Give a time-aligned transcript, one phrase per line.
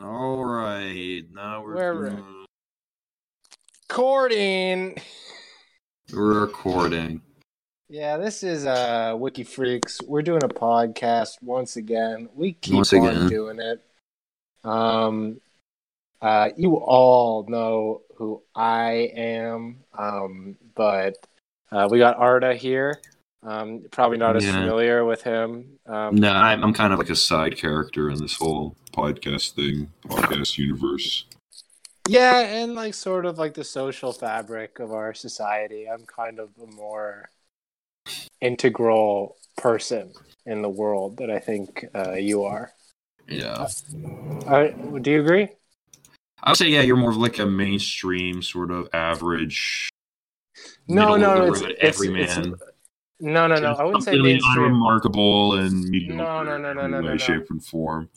[0.00, 2.46] All right, now we're We're- doing-
[3.88, 4.96] Recording.
[6.12, 7.22] we're recording.
[7.88, 10.00] Yeah, this is uh Wiki Freaks.
[10.02, 12.28] We're doing a podcast once again.
[12.34, 13.28] We keep Once on again.
[13.28, 13.80] doing it.
[14.64, 15.40] Um
[16.20, 19.84] uh you all know who I am.
[19.96, 21.18] Um but
[21.70, 23.00] uh we got Arda here.
[23.44, 24.52] Um probably not as Yeah.
[24.52, 25.78] familiar with him.
[25.86, 29.90] Um No, I'm, I'm kind of like a side character in this whole podcast thing,
[30.06, 31.26] podcast universe.
[32.08, 35.88] Yeah, and like sort of like the social fabric of our society.
[35.88, 37.30] I'm kind of a more
[38.40, 40.12] integral person
[40.44, 42.72] in the world that I think uh, you are.
[43.26, 43.68] Yeah,
[44.46, 44.68] Uh,
[45.00, 45.48] do you agree?
[46.42, 49.88] I would say yeah, you're more of like a mainstream sort of average.
[50.86, 52.22] No, no, it's, it's, everyman.
[52.52, 52.62] it's
[53.20, 53.72] no, no, no.
[53.74, 54.64] I wouldn't say Completely mainstream.
[54.66, 56.16] unremarkable and mediocre.
[56.16, 57.16] No, no, no, no, no, no, no.
[57.16, 58.08] shape, and form.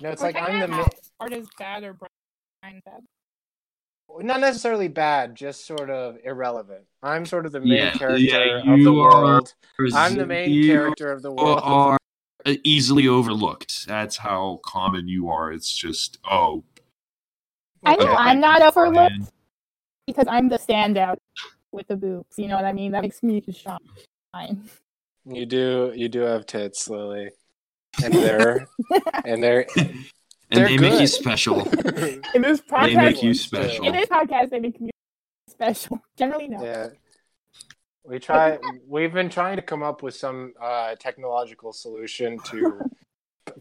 [0.00, 0.86] No, it's Or like I'm the ma-
[1.20, 1.92] art is bad or
[2.62, 3.02] bad.
[4.22, 6.84] not necessarily bad, just sort of irrelevant.
[7.02, 9.54] I'm sort of the main Yeah, character yeah, of the you are- world.
[9.94, 11.60] I'm the main You character of the world.
[11.62, 11.98] are
[12.64, 13.86] easily overlooked.
[13.86, 15.52] That's how common you are.
[15.52, 16.64] It's just oh,
[17.84, 18.14] I know Okay.
[18.14, 19.30] I'm not overlooked
[20.06, 21.16] because I'm the standout
[21.72, 22.38] with the boobs.
[22.38, 22.92] You know what I mean?
[22.92, 23.78] That makes me shine.
[25.24, 27.30] You do, you do have tits, Lily,
[28.02, 28.66] and they're
[29.24, 29.94] and they're and
[30.50, 31.60] They're they make you special.
[32.34, 33.86] In this podcast, They make you special.
[33.86, 34.90] in this podcast, they make me
[35.48, 36.00] special.
[36.16, 36.64] Generally, no.
[36.64, 36.88] Yeah.
[38.04, 42.80] We try we've been trying to come up with some uh, technological solution to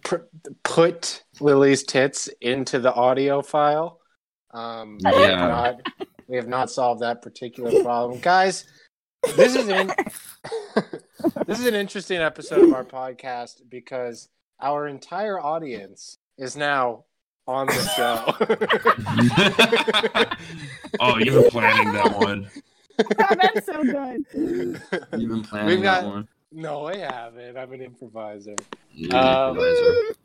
[0.03, 0.25] pr-
[0.63, 3.99] put Lily's tits into the audio file.
[4.51, 5.35] Um, Yeah.
[5.35, 5.81] not,
[6.29, 8.19] we have not solved that particular problem.
[8.19, 8.63] Guys,
[9.35, 9.91] this is an
[11.47, 14.29] this is an interesting episode of our podcast because
[14.61, 17.03] our entire audience is now
[17.47, 18.35] on the show.
[20.99, 22.49] oh, you've been planning that one.
[22.99, 24.23] Oh, that's so good.
[24.33, 26.27] You've been planning We've got- that one.
[26.51, 27.57] no, I haven't.
[27.57, 28.55] I'm an improviser.
[28.91, 30.15] You're Um, improviser.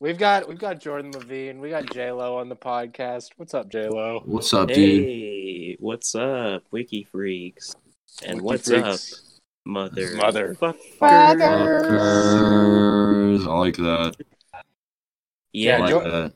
[0.00, 1.60] We've got we've got Jordan Levine.
[1.60, 3.28] We got J Lo on the podcast.
[3.36, 4.22] What's up, J Lo?
[4.24, 5.04] What's up, dude?
[5.04, 7.74] Hey, what's up, Wiki Freaks?
[8.24, 8.86] And Wiki what's freaks.
[8.86, 8.98] up,
[9.66, 10.16] Mother?
[10.16, 10.54] Mother.
[10.58, 10.76] Fuckers.
[11.40, 13.46] Fuckers.
[13.46, 14.14] I like that.
[15.52, 16.32] Yeah, Yeah, like Jo- that.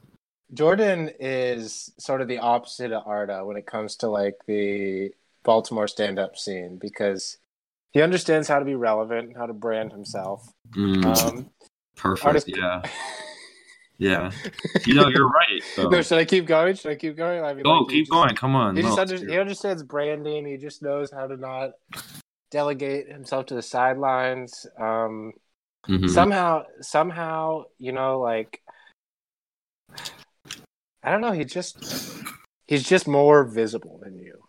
[0.53, 5.11] Jordan is sort of the opposite of Arda when it comes to like the
[5.43, 7.39] Baltimore stand-up scene because
[7.93, 10.53] he understands how to be relevant, and how to brand himself.
[10.77, 11.51] Mm, Um,
[11.97, 12.27] perfect.
[12.27, 12.83] artist- Yeah.
[13.99, 14.33] Yeah.
[14.87, 15.63] You know, you're right.
[15.77, 15.89] Though.
[15.89, 16.75] no, should I keep going?
[16.75, 17.45] Should I keep going?
[17.45, 18.35] I mean, oh, like, he keep just- going.
[18.35, 18.77] Come on.
[18.77, 20.45] He just under, he understands branding.
[20.47, 21.73] He just knows how to not
[22.51, 24.67] delegate himself to the sidelines.
[24.79, 25.33] Um,
[25.89, 26.09] Mhm.
[26.09, 28.63] somehow somehow you know like
[31.03, 31.77] i don't know he just
[32.67, 34.43] he's just more visible than you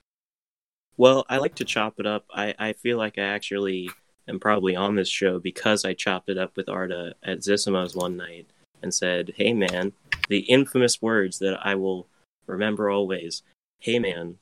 [0.97, 2.23] Well, I like to chop it up.
[2.33, 3.89] I, I feel like I actually
[4.29, 8.15] am probably on this show because I chopped it up with Arda at Zissimo's one
[8.15, 8.47] night
[8.81, 9.93] and said, Hey man,
[10.29, 12.07] the infamous words that I will
[12.47, 13.43] remember always.
[13.79, 14.37] Hey man,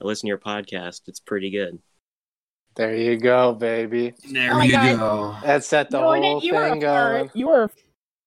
[0.00, 1.02] I listen to your podcast.
[1.06, 1.78] It's pretty good.
[2.76, 4.98] there you go baby There Oh my you God.
[4.98, 5.36] go.
[5.46, 6.82] that set the Jordan, whole you were a thing flirt.
[6.82, 7.70] going You were a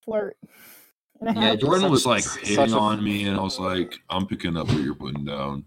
[0.05, 0.37] flirt.
[1.21, 1.59] Yeah, half.
[1.59, 4.67] Jordan Such- was like hitting a- on me, and I was like, I'm picking up
[4.67, 5.65] what you're putting down.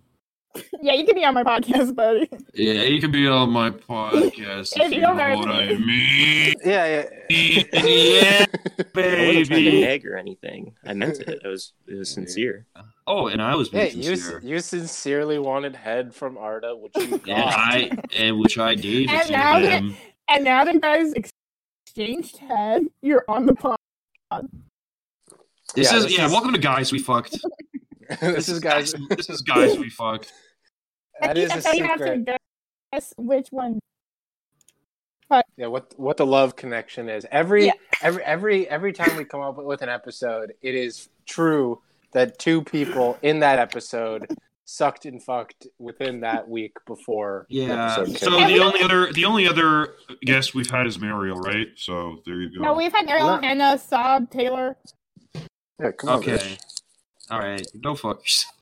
[0.83, 2.29] Yeah, you can be on my podcast, buddy.
[2.55, 5.53] Yeah, you can be on my podcast If if you you don't know what to.
[5.53, 6.55] I mean.
[6.65, 8.47] yeah yeah,
[8.95, 8.97] baby.
[8.97, 10.75] I wasn't trying to nag or anything.
[10.85, 11.29] I meant it.
[11.45, 12.67] It was it was sincere.
[13.07, 14.41] Oh, and I was yeah being you sincere.
[14.43, 19.09] you sincerely wanted head from arda which you got And I and which I gave
[19.09, 19.83] it And to now that-
[20.29, 23.77] And now that guys exchanged head, you're on the pod.
[25.75, 26.27] This Yeah, is this yeah.
[26.27, 27.39] is- Welcome to guys we fucked.
[28.21, 30.33] this is guys This is guys we fucked.
[31.21, 32.29] that is a So you to secret
[32.93, 33.79] guess which one.
[35.57, 37.73] yeah what what the love connection is every Yeah.
[38.03, 41.81] every every every time we come up with an episode it is true
[42.13, 44.27] that two people in that episode
[44.65, 47.97] sucked and fucked within that week before Yeah.
[47.99, 51.69] episode So the only other the only other guest we've had is Mariel, right?
[51.77, 52.63] So there you go.
[52.65, 54.77] No, we've had Ariel, Well- Hannah, uh, Saab, Taylor.
[55.81, 56.59] yeah, come on, Okay.
[57.31, 57.41] Rich.
[57.43, 57.67] All right.
[57.83, 58.55] Go fuck yourself.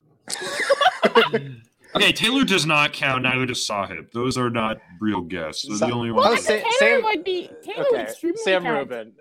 [1.95, 3.23] okay, Taylor does not count.
[3.23, 4.11] Neither does Sahib.
[4.13, 5.65] Those are not real guests.
[5.67, 6.45] They're the only Well, ones.
[6.45, 8.77] Sa- Taylor Sam- would be Taylor would okay extremely sam count.
[8.89, 9.13] rubin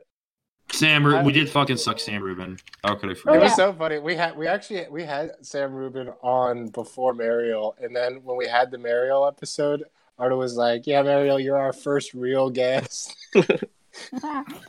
[0.70, 2.58] Sam, Ru- I- we did fucking suck Sam Rubin.
[2.84, 5.72] How could I Oh, it was so funny we had we actually we had sam
[5.72, 9.84] rubin on before mariel and then when we had the mariel episode
[10.18, 13.16] arda was like yeah mariel you're our first real guest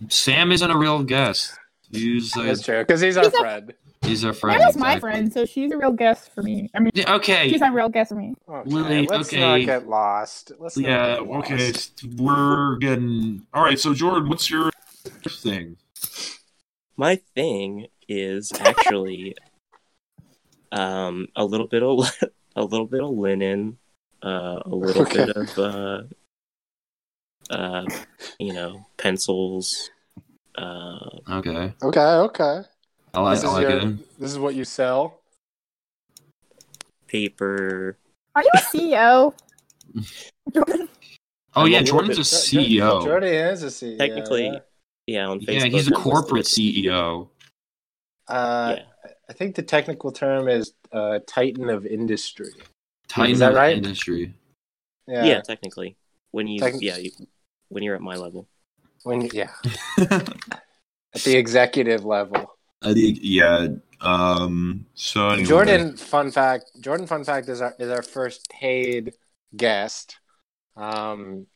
[0.10, 1.52] Sam isn't a real guest.
[1.92, 3.38] He's uh, that's true because he's our He's a-
[4.02, 4.56] friend He's our friend.
[4.58, 5.10] Amanda's my exactly.
[5.12, 6.70] friend, so she's a real guest for me.
[6.76, 7.50] I mean, Yeah, okay.
[7.50, 8.34] she's a real guest for me.
[8.48, 9.40] Okay, Lily, let's okay.
[9.40, 10.52] not get lost.
[10.60, 12.04] Let's Yeah, get lost.
[12.04, 12.16] okay.
[12.18, 13.46] We're getting.
[13.54, 14.72] All right, so Jordan, what's your
[15.28, 15.78] thing?
[16.98, 19.36] My thing is actually
[20.72, 22.00] um a little bit of
[22.56, 23.78] a little bit of linen,
[24.24, 25.26] uh, a little Okay.
[25.26, 26.02] bit of uh,
[27.50, 27.86] uh,
[28.40, 29.90] you know, pencils.
[30.56, 30.98] Uh,
[31.30, 31.74] Okay.
[31.84, 32.62] Okay, okay.
[33.14, 35.20] I like, This I is your- This is what you sell.
[37.08, 37.98] paper.
[38.36, 39.34] Are you a CEO?
[40.54, 40.88] Jordan?
[41.56, 43.04] Oh, I'm yeah, little Jordan's a CEO.
[43.04, 43.98] Jordan is a CEO.
[43.98, 44.60] Technically, yeah.
[45.08, 45.54] yeah, on Facebook.
[45.62, 47.30] yeah, he's a I'm corporate CEO.
[48.28, 48.84] Uh, Yeah.
[49.28, 52.52] I think the technical term is uh, Titan of Industry.
[53.08, 53.76] Titan that of right?
[53.76, 54.36] industry.
[55.08, 55.26] Yeah.
[55.26, 55.42] Yeah.
[55.42, 55.98] technically,
[56.32, 57.10] when you Techn- yeah you,
[57.70, 58.48] when you're at my level.
[59.04, 59.50] When yeah,
[59.98, 60.30] at
[61.26, 62.54] the executive level.
[62.82, 63.68] I think, yeah.
[64.02, 64.86] Um.
[64.94, 65.48] So anyway.
[65.48, 66.72] Jordan, fun fact.
[66.80, 69.14] Jordan, fun fact is our is our first paid
[69.56, 70.18] guest.
[70.78, 71.48] Um,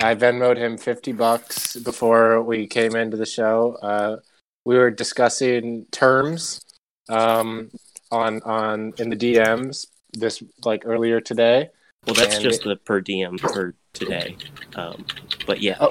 [0.00, 3.76] I Venmoed him fifty bucks before we came into the show.
[3.82, 4.16] Uh,
[4.64, 6.62] we were discussing terms
[7.10, 7.70] um,
[8.10, 11.68] on on in the DMs this like earlier today.
[12.06, 14.36] Well, that's And just it- the per diem for today.
[14.74, 15.04] Um,
[15.46, 15.90] but yeah, Oh.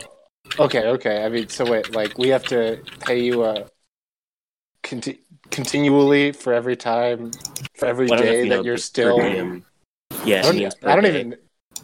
[0.60, 1.24] Okay, okay.
[1.24, 3.66] I mean, so wait, like we have to pay you a
[4.94, 5.20] conti-
[5.50, 7.32] continually for every time
[7.76, 9.20] for every Well, I don't know if day that you're still.
[10.26, 11.36] Yeah, I don't, I don't even.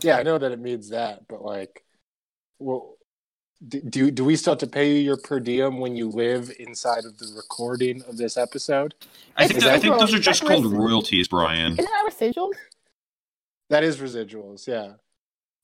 [0.02, 1.84] Yeah, I know that it means that, but like,
[2.60, 2.96] well,
[3.68, 6.52] do, do do we still have to pay you your per diem when you live
[6.60, 8.94] inside of the recording of this episode?
[9.36, 10.78] I think that, I think those are just That's called racist.
[10.78, 11.74] royalties, Brian.
[11.74, 12.54] Isn't that residuals?
[13.70, 14.68] That is residuals.
[14.68, 14.94] Yeah.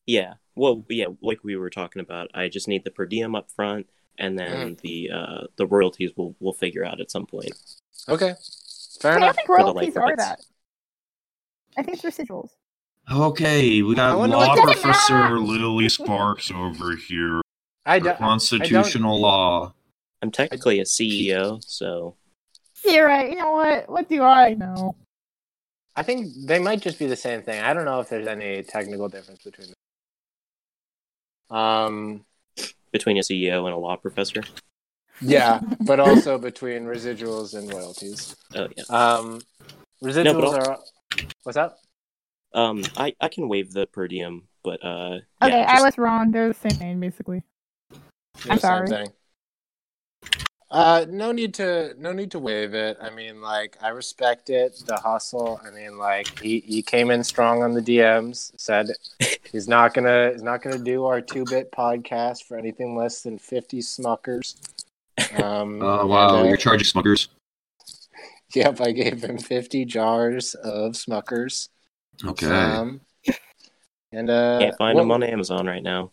[0.05, 0.33] Yeah.
[0.55, 3.87] Well, yeah, like we were talking about, I just need the per diem up front,
[4.17, 4.81] and then Mm.
[4.81, 7.51] the uh, the royalties we'll we'll figure out at some point.
[8.09, 8.33] Okay.
[9.01, 9.23] Fair enough.
[9.23, 10.23] I don't think royalties are rights.
[10.23, 10.39] that.
[11.77, 12.49] I think it's residuals.
[13.11, 15.37] Okay, we got law professor.
[15.39, 17.41] Lily Sparks over here.
[17.85, 18.17] I, for do, I don't.
[18.17, 19.73] constitutional law.
[20.21, 22.15] I'm technically a CEO, so
[22.83, 23.29] You're right.
[23.29, 23.89] You know what?
[23.89, 24.95] What do I know?
[25.95, 27.61] I think they might just be the same thing.
[27.61, 29.67] I don't know if there's any technical difference between
[31.49, 31.57] them.
[31.57, 32.25] Um,
[32.95, 34.41] between a CEO and a law professor.
[35.21, 38.33] yeah, but also between residuals and royalties.
[38.55, 38.83] Oh yeah.
[38.87, 39.41] Um,
[40.01, 40.79] residuals No, but are
[41.43, 41.73] what's that?
[42.53, 46.31] Um, I I can waive the per diem, but uh, Okay, yeah, I was wrong.
[46.31, 47.43] They're the same thing, basically.
[48.37, 48.87] Same I'm sorry.
[48.87, 49.09] thing.
[50.71, 52.97] Uh, no need to no need to waive it.
[52.99, 55.61] I mean, like I respect it, the hustle.
[55.65, 58.51] I mean, like he, he came in strong on the DMs.
[58.57, 58.87] Said
[59.51, 63.37] he's not gonna he's not gonna do our two bit podcast for anything less than
[63.37, 64.55] fifty smuckers.
[65.41, 67.27] Um, Oh wow, and, uh, you're charging smuggers.
[68.55, 71.69] Yep, I gave him fifty jars of smuckers.
[72.25, 72.47] Okay.
[72.47, 73.01] Um,
[74.11, 76.11] and uh, can't find what- them on Amazon right now.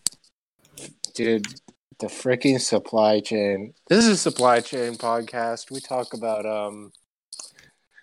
[1.15, 1.47] dude
[2.03, 6.91] the freaking supply chain this is a supply chain podcast we talk about um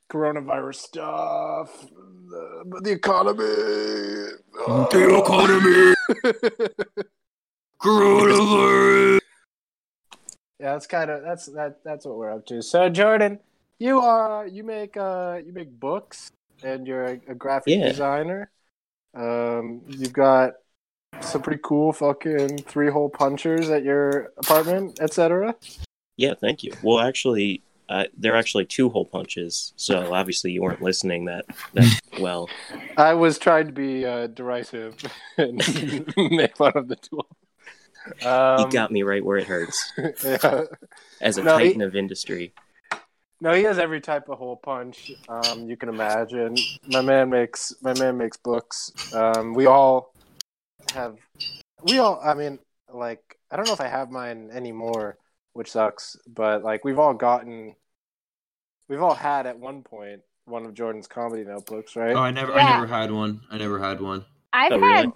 [0.10, 1.86] coronavirus stuff
[2.30, 5.94] the, the economy The economy.
[7.84, 9.20] Coronavirus.
[10.60, 13.38] yeah that's kind of that's that that's what we're up to so jordan
[13.80, 16.32] you are you make uh you make books
[16.64, 17.90] and you're a, a graphic Yeah.
[17.90, 18.50] designer
[19.14, 20.54] um you've got
[21.22, 25.54] some pretty cool fucking three hole punchers at your apartment etc
[26.18, 26.74] Yeah, thank you.
[26.84, 32.00] Well, actually, uh, they're actually two hole punches, so obviously you weren't listening that that
[32.20, 32.50] well.
[32.98, 34.96] I was trying to be uh, derisive
[35.38, 35.58] and
[36.18, 37.22] make fun of the two.
[38.28, 39.92] Um, you got me right where it hurts.
[40.24, 40.64] yeah.
[41.22, 42.54] As a No, he- titan of industry,
[43.42, 46.56] No, he has every type of hole punch um, you can imagine.
[46.88, 48.92] My man makes my man makes books.
[49.14, 50.14] Um, we all
[50.92, 51.18] have.
[51.84, 52.20] We all.
[52.24, 52.60] I mean,
[52.94, 55.18] like I don't know if I have mine anymore,
[55.54, 56.18] which sucks.
[56.28, 57.76] But like we've all gotten.
[58.88, 62.16] We've all had at one point one of Jordan's comedy notebooks, right?
[62.16, 62.66] Oh, I never, Yeah.
[62.66, 63.42] I never had one.
[63.52, 64.26] I never had one.
[64.52, 64.94] I've Oh, really?
[64.96, 65.14] had,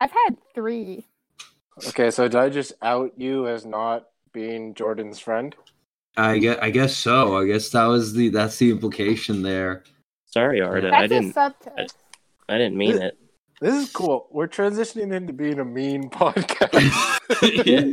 [0.00, 1.04] I've had three.
[1.88, 5.56] Okay, so did I just out you as not being Jordan's friend?
[6.16, 7.36] I guess, I guess so.
[7.36, 9.82] I guess that was the that's the implication there.
[10.26, 11.94] sorry, Arda, That's I a didn't, subtext.
[12.48, 13.18] I didn't mean it.
[13.60, 14.28] This is cool.
[14.30, 17.16] We're transitioning into being a mean podcast.
[17.66, 17.92] Yeah.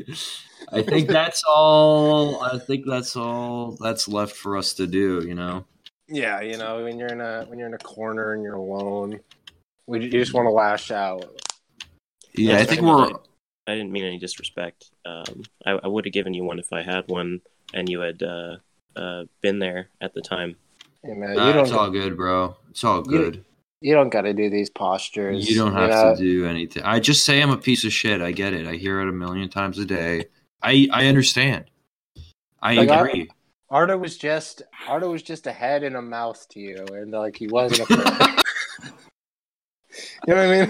[0.72, 2.42] I think that's all.
[2.42, 5.24] I think that's all that's left for us to do.
[5.28, 5.66] You know.
[6.08, 9.20] yeah, you know, when you're in a when you're in a corner and you're alone,
[9.86, 11.40] we you just want to lash out.
[12.34, 12.90] Yeah, I think fine.
[13.12, 13.20] we're.
[13.68, 14.90] I didn't mean any disrespect.
[15.06, 17.42] Um, I, I would have given you one if I had one,
[17.74, 18.58] and you had uh,
[18.96, 20.56] uh, been there at the time.
[21.04, 21.64] Hey, man, Nah, you don't.
[21.66, 22.56] it's all good, bro.
[22.72, 23.45] It's all You- good.
[23.82, 25.50] You don't got to do these postures.
[25.50, 26.16] You don't have know?
[26.16, 26.84] to do anything.
[26.84, 28.22] I just say I'm a piece of shit.
[28.22, 28.68] I get it.
[28.68, 30.26] I hear it a million times a day.
[30.62, 31.66] I I understand.
[32.62, 33.30] I Like, agree.
[33.70, 37.36] Arda was just Arda was just a head and a mouth to you, and like
[37.36, 37.96] he wasn't a.
[37.96, 38.36] person.
[40.28, 40.70] you know what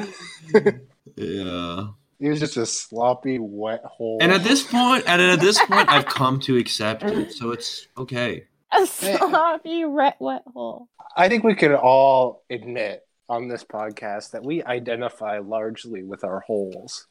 [0.55, 0.81] I mean?
[1.15, 1.87] yeah.
[2.19, 4.17] He was just a sloppy wet hole.
[4.21, 7.87] And at this point, and at this point, I've come to accept it, so it's
[7.97, 8.45] okay.
[8.71, 10.89] A sloppy red wet hole.
[11.15, 16.41] I think we could all admit on this podcast that we identify largely with our
[16.41, 17.07] holes.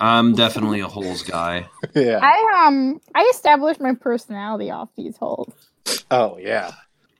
[0.00, 1.68] I'm definitely a holes guy.
[1.94, 2.20] Yeah.
[2.22, 5.52] I um I established my personality off these holes.
[6.10, 6.72] Oh yeah.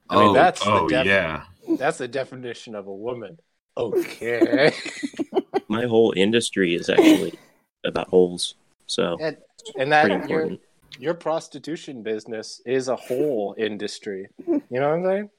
[0.09, 1.45] I mean, oh, that's the oh def- yeah.
[1.69, 3.39] That's the definition of a woman.
[3.77, 4.73] Okay.
[5.69, 7.39] My whole industry is actually
[7.85, 8.55] about holes.
[8.87, 9.37] So and,
[9.79, 10.61] and pretty that your important.
[10.99, 14.29] Your prostitution business is a whole industry.
[14.47, 15.31] You know what I'm saying?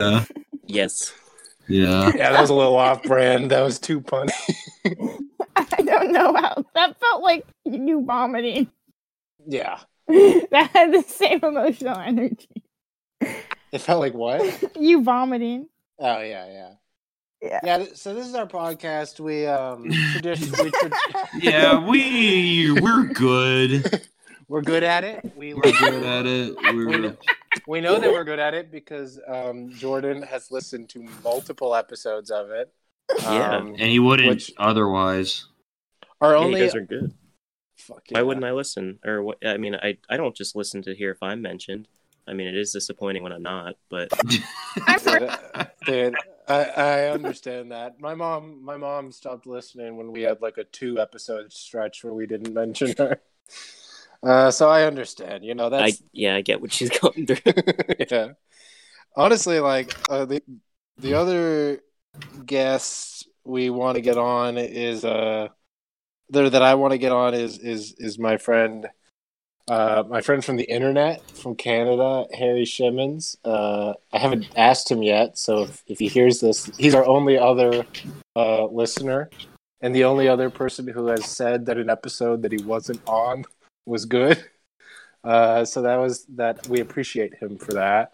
[0.00, 0.24] Yeah.
[0.64, 1.12] Yes.
[1.68, 2.10] Yeah.
[2.14, 3.50] Yeah, that was a little off brand.
[3.50, 4.32] That was too punny.
[5.56, 8.70] I don't know how that felt like you vomiting.
[9.46, 9.78] Yeah.
[10.08, 12.48] that had the same emotional energy.
[13.72, 14.76] It felt like what?
[14.76, 15.68] You vomiting.
[15.98, 16.70] Oh yeah, yeah.
[17.42, 17.60] Yeah.
[17.62, 19.20] Yeah, so this is our podcast.
[19.20, 20.90] We um tradition we tra-
[21.38, 24.08] Yeah, we we're good.
[24.50, 25.32] We're good at it.
[25.36, 26.56] We We're good at it.
[26.74, 27.16] We We're know,
[27.68, 32.32] we know that we're good at it because um, Jordan has listened to multiple episodes
[32.32, 32.72] of it.
[33.22, 33.56] Yeah.
[33.58, 35.46] Um, and he wouldn't Which- otherwise.
[36.20, 37.14] our Yeah, you only guys are good.
[37.76, 38.98] Fuck Why wouldn't I listen?
[39.04, 39.38] Or what?
[39.46, 41.86] I mean, I I don't just listen to hear if I'm mentioned.
[42.26, 44.10] I mean, it is disappointing when I'm not, but
[45.04, 45.30] Dude,
[45.86, 46.14] dude,
[46.48, 48.00] I, I understand that.
[48.00, 52.12] My mom, my mom stopped listening when we had like a two episode stretch where
[52.12, 53.20] we didn't mention her.
[54.22, 55.44] Uh, so I understand.
[55.44, 57.52] You know I yeah, I get what she's going through.
[58.10, 58.28] yeah.
[59.16, 60.42] Honestly, like uh, the
[60.98, 61.80] the other
[62.44, 65.48] guest we want to get on is uh,
[66.28, 68.86] there that I want to get on is is is my friend,
[69.68, 73.36] uh, my friend from the internet from Canada, Harry Shimmons.
[73.44, 77.38] Uh, I haven't asked him yet, so if, if he hears this, he's our only
[77.38, 77.86] other
[78.36, 79.30] uh, listener,
[79.80, 83.44] and the only other person who has said that an episode that he wasn't on
[83.86, 84.42] was good.
[85.22, 86.66] Uh, so that was that.
[86.68, 88.12] We appreciate him for that.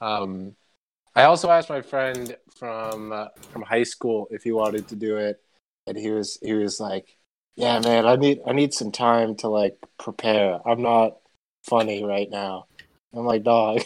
[0.00, 0.54] Um,
[1.14, 5.16] I also asked my friend from uh, from high school if he wanted to do
[5.16, 5.42] it,
[5.86, 7.16] and he was he was like,
[7.56, 10.60] "Yeah, man, I need I need some time to like prepare.
[10.64, 11.18] I'm not
[11.64, 12.66] funny right now."
[13.12, 13.80] I'm like, "Dog,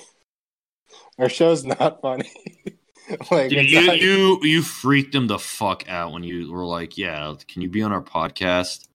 [1.18, 2.30] our show's not funny."
[3.30, 6.98] like, Dude, you not- you you freaked him the fuck out when you were like,
[6.98, 8.88] "Yeah, can you be on our podcast?"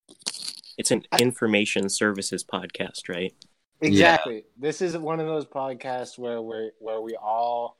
[0.77, 3.33] It's an information services podcast, right?
[3.81, 4.43] Exactly.
[4.57, 7.77] This is one of those podcasts where we where we all,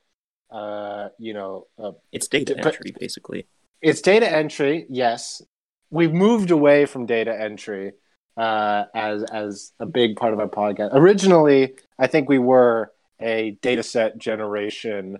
[0.51, 3.48] uh, you know, uh, It's data But- entry, basically.
[3.82, 4.86] it's data entry.
[4.89, 5.42] Yes,
[5.89, 7.94] we've moved away from data entry
[8.36, 10.89] uh, as as a big part of our podcast.
[10.94, 15.18] Originally, I think we were a data set generation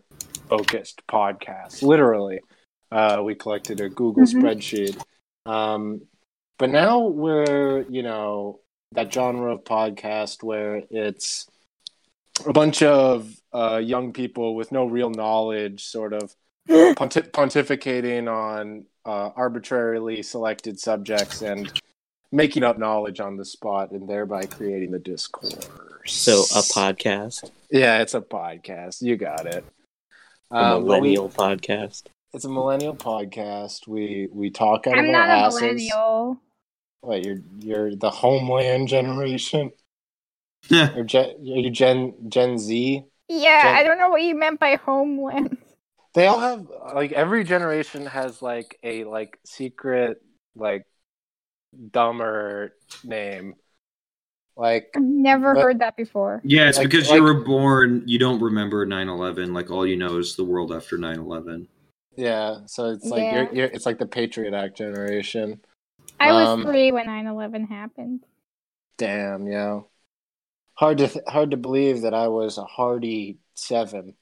[0.50, 1.82] focused podcast.
[1.82, 2.40] Literally,
[2.92, 4.42] uh, we collected a Google Mhm.
[4.42, 5.02] spreadsheet.
[5.48, 6.02] Um,
[6.58, 8.60] but now we're you know
[8.94, 11.48] that genre of podcast where it's
[12.46, 16.36] a bunch of uh, young people with no real knowledge, sort of
[16.96, 21.72] ponti- pontificating on uh, arbitrarily selected subjects and
[22.32, 25.68] making up knowledge on the spot and thereby creating the discourse.
[26.06, 29.02] So a podcast, Yeah, it's a podcast.
[29.02, 29.66] You got it.
[30.52, 32.04] a Um, but we- millennial podcast.
[32.34, 33.88] it's a millennial podcast.
[33.88, 35.62] We we talk out I'm of our not a asses.
[35.62, 36.40] millennial.
[37.02, 39.72] What you're you're the homeland generation?
[40.70, 40.94] Yeah.
[40.98, 43.04] Or gen, are you Gen Gen Z?
[43.30, 45.56] Yeah, Gen- I don't know what you meant by homeland.
[46.14, 50.22] They all have like every generation has like a like secret
[50.56, 50.86] like
[51.92, 52.74] dumber
[53.04, 53.54] name.
[54.58, 56.42] Like I've never But- heard that before.
[56.44, 58.02] Yeah, it's Like- because like- you were born.
[58.08, 59.54] You don't remember 9/11.
[59.54, 61.68] Like all you know is the world after 9/11.
[62.16, 63.36] yeah, so it's like Yeah.
[63.44, 65.62] you're, you're it's like the Patriot Act generation.
[66.20, 68.26] I was Um, three when 9/11 happened.
[68.98, 69.82] Damn, yeah.
[70.76, 74.16] Hard to th- hard to believe that I was a hardy seven.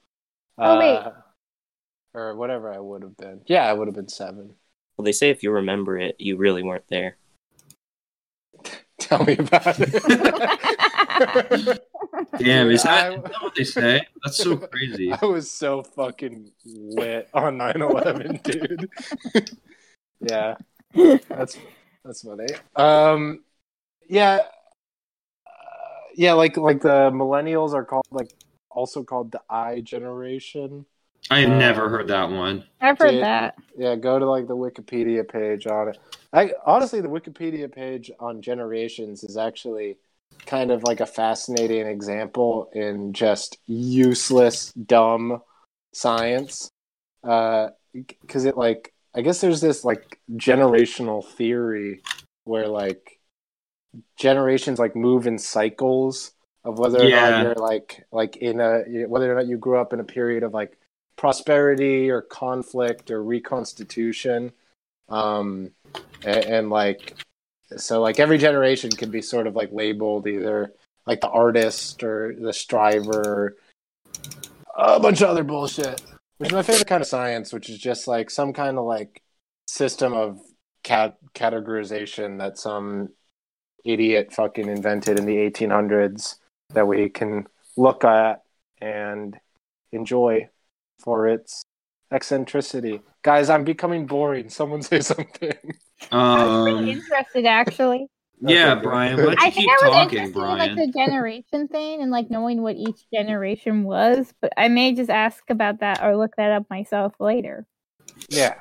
[0.57, 0.95] Oh, wait.
[0.97, 1.11] Uh,
[2.13, 3.41] or whatever I would have been.
[3.45, 4.55] Yeah, I would have been seven.
[4.97, 7.17] Well, they say if you remember it, you really weren't there.
[8.99, 9.91] Tell me about it.
[12.37, 14.07] Damn, is that, I- is that what they say?
[14.23, 15.11] That's so crazy.
[15.21, 18.89] I was so fucking lit on 9/11, dude.
[20.21, 20.55] yeah,
[21.29, 21.57] that's
[22.05, 22.47] that's funny.
[22.75, 23.43] Um,
[24.07, 24.39] yeah,
[25.47, 25.49] uh,
[26.15, 28.29] yeah, like like the millennials are called like
[28.69, 30.85] also called the I generation.
[31.31, 32.65] I have Uh, never heard that one.
[32.79, 33.55] I've heard Did- that.
[33.77, 35.97] Yeah, go to like the Wikipedia page on it.
[36.31, 39.97] I honestly, the Wikipedia page on generations is actually
[40.45, 45.41] kind of like a fascinating example in just useless, dumb
[45.93, 46.69] science.
[47.23, 52.01] Because it like, I guess there's this like generational theory
[52.43, 53.19] where like
[54.17, 56.31] generations like move in cycles
[56.65, 57.29] of whether or Yeah.
[57.29, 60.43] not you're like like in a whether or not you grew up in a period
[60.43, 60.77] of like
[61.15, 64.51] prosperity or conflict or reconstitution
[65.07, 65.71] um
[66.25, 67.15] and, and like
[67.77, 70.73] so like every generation can be sort of like labeled either
[71.07, 73.55] like the artist or the striver
[74.75, 76.01] a bunch of other bullshit
[76.37, 79.21] which is my favorite kind of science which is just like some kind of like
[79.67, 80.39] system of
[80.83, 83.09] cat categorization that some
[83.83, 86.35] idiot fucking invented in the 1800s
[86.73, 88.43] that we can look at
[88.81, 89.37] and
[89.91, 90.49] enjoy
[90.99, 91.63] for its
[92.11, 93.01] eccentricity.
[93.23, 94.49] Guys, I'm becoming boring.
[94.49, 95.53] Someone say something.
[96.11, 98.07] I was pretty Um, interested actually.
[98.41, 100.57] Yeah, Okay, Brian, why don't you I think keep I was talking, interested in Brian?
[100.57, 105.09] like the generation thing and like knowing what each generation was, but I may just
[105.09, 107.65] ask about that or look that up myself later.
[108.29, 108.55] Yeah.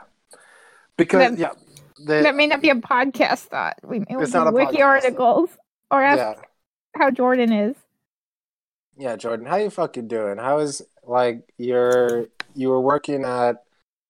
[0.97, 1.51] Because That- yeah,
[1.99, 3.77] the, that may not be a podcast thought.
[3.83, 4.85] We may It's do not a wiki podcast.
[4.85, 5.51] articles
[5.91, 6.35] or ask yeah.
[6.97, 7.77] how Jordan is.
[8.97, 10.39] Yeah, Jordan, how you fucking doing?
[10.39, 13.65] How is like your you were working at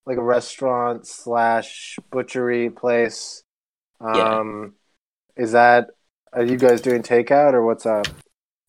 [0.06, 3.42] like a restaurant slash butchery place.
[4.02, 4.38] Yeah.
[4.40, 4.74] Um,
[5.36, 5.90] Is that
[6.32, 8.06] are you guys doing takeout or what's up?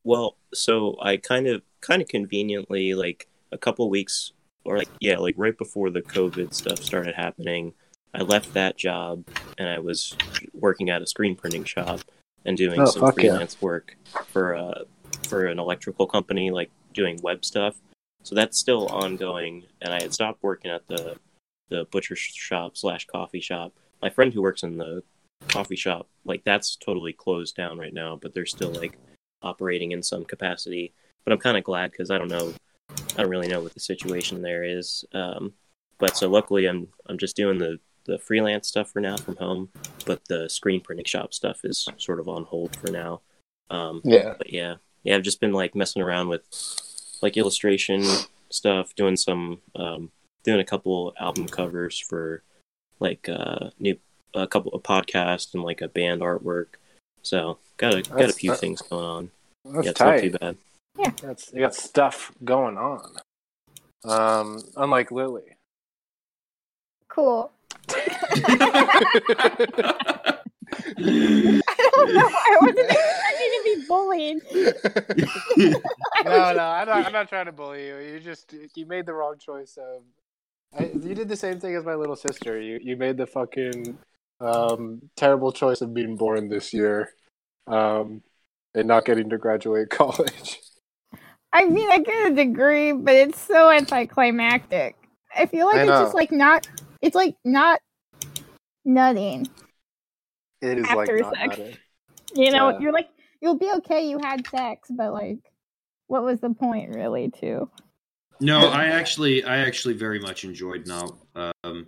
[0.03, 4.31] Well, so I kind of kind of conveniently like a couple weeks
[4.63, 7.74] or like yeah, like right before the COVID stuff started happening,
[8.13, 9.25] I left that job
[9.57, 10.15] and I was
[10.53, 12.01] working at a screen printing shop
[12.45, 13.31] and doing Oh, some fuck yeah.
[13.31, 13.95] freelance work
[14.27, 14.84] for uh
[15.27, 17.75] for an electrical company like doing web stuff.
[18.24, 21.18] So that's still ongoing and I had stopped working at the
[21.70, 23.74] the butcher shop slash coffee shop.
[24.01, 25.03] My friend who works in the
[25.48, 28.98] coffee shop, like that's totally closed down right now, but they're still like
[29.41, 30.93] operating in some capacity.
[31.24, 32.53] But I'm kind of glad because I don't know,
[33.17, 35.05] I don't really know what the situation there is.
[35.13, 35.53] Um,
[35.98, 39.69] but so luckily, I'm I'm just doing the the freelance stuff for now from home,
[40.05, 43.21] but the screen printing shop stuff is sort of on hold for now.
[43.71, 44.35] Um, Yeah.
[44.37, 46.43] but yeah, yeah, I've just been like messing around with
[47.21, 48.03] like illustration
[48.51, 50.11] stuff, doing some, um,
[50.43, 52.43] doing a couple album covers for
[53.00, 53.98] like uh new
[54.35, 56.67] a couple of podcasts and like a band artwork.
[57.24, 59.31] So got a got a few that- things going on.
[59.65, 60.39] That's yeah, it's not too tight.
[60.39, 60.57] bad.
[61.21, 63.15] That's you got stuff going on.
[64.03, 65.57] Um unlike Lily.
[67.07, 67.51] Cool.
[70.98, 72.29] I don't know.
[72.29, 74.37] I wasn't expecting to be bullied.
[76.25, 77.98] no, no, I'm not, I'm not trying to bully you.
[77.98, 80.01] You just you made the wrong choice of.
[80.77, 82.59] I, you did the same thing as my little sister.
[82.59, 83.98] You you made the fucking
[84.39, 87.11] um, terrible choice of being born this year,
[87.67, 88.21] um,
[88.74, 90.59] and not getting to graduate college.
[91.53, 94.95] I mean, I get a degree, but it's so anticlimactic.
[95.37, 96.03] I feel like I it's know.
[96.03, 96.67] just like not.
[97.01, 97.79] It's like not
[98.83, 99.48] nutting.
[100.61, 101.57] It is like After not sex.
[101.57, 101.77] nutting.
[102.33, 102.79] You know, Yeah.
[102.79, 103.07] you're like
[103.41, 104.09] you'll be okay.
[104.09, 105.37] You had sex, but like,
[106.07, 107.29] what was the point, really?
[107.31, 107.69] Too.
[108.41, 111.15] no, I actually, I actually very much enjoyed now
[111.63, 111.87] um,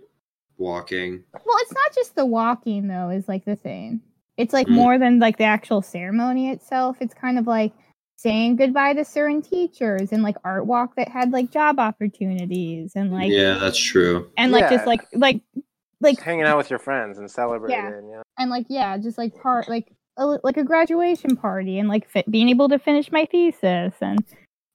[0.58, 1.22] walking.
[1.32, 3.10] Well, it's not just the walking though.
[3.10, 4.00] Is like the thing.
[4.36, 4.74] It's like Mm.
[4.74, 6.98] more than like the actual ceremony itself.
[7.00, 7.72] It's kind of like
[8.16, 13.12] saying goodbye to certain teachers and like art walk that had like job opportunities and
[13.12, 14.30] like yeah, that's true.
[14.36, 14.70] and like Yeah.
[14.70, 15.40] just like like
[16.00, 18.08] like Just hanging out with your friends and celebrating.
[18.10, 18.22] Yeah.
[18.38, 22.28] and like yeah just like part like a, like a graduation party and like fit,
[22.30, 24.24] being able to finish my thesis and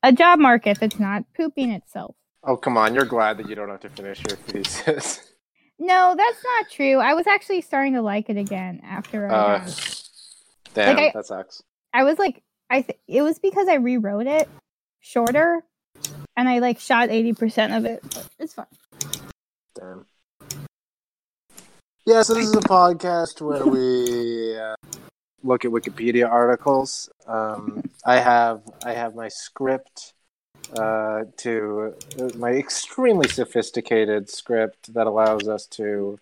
[0.03, 2.15] a job market that's not pooping itself
[2.45, 2.93] Oh come on!
[2.93, 5.32] You're glad that you don't have to finish your thesis.
[5.79, 9.71] no that's not true i was actually starting to like it again after i Uh,
[10.73, 11.61] damn, I- that sucks.
[11.93, 14.47] i was like i th- it was because i rewrote it
[15.01, 15.63] shorter
[16.37, 18.65] and i like shot 80% of it but it's fine
[19.75, 20.05] Damn.
[22.05, 24.75] Yeah, so this is a podcast where we uh,
[25.41, 27.09] look at Wikipedia articles.
[27.25, 30.13] Um, I have I have my script
[30.77, 31.95] uh, to
[32.35, 36.19] my extremely sophisticated script that allows us to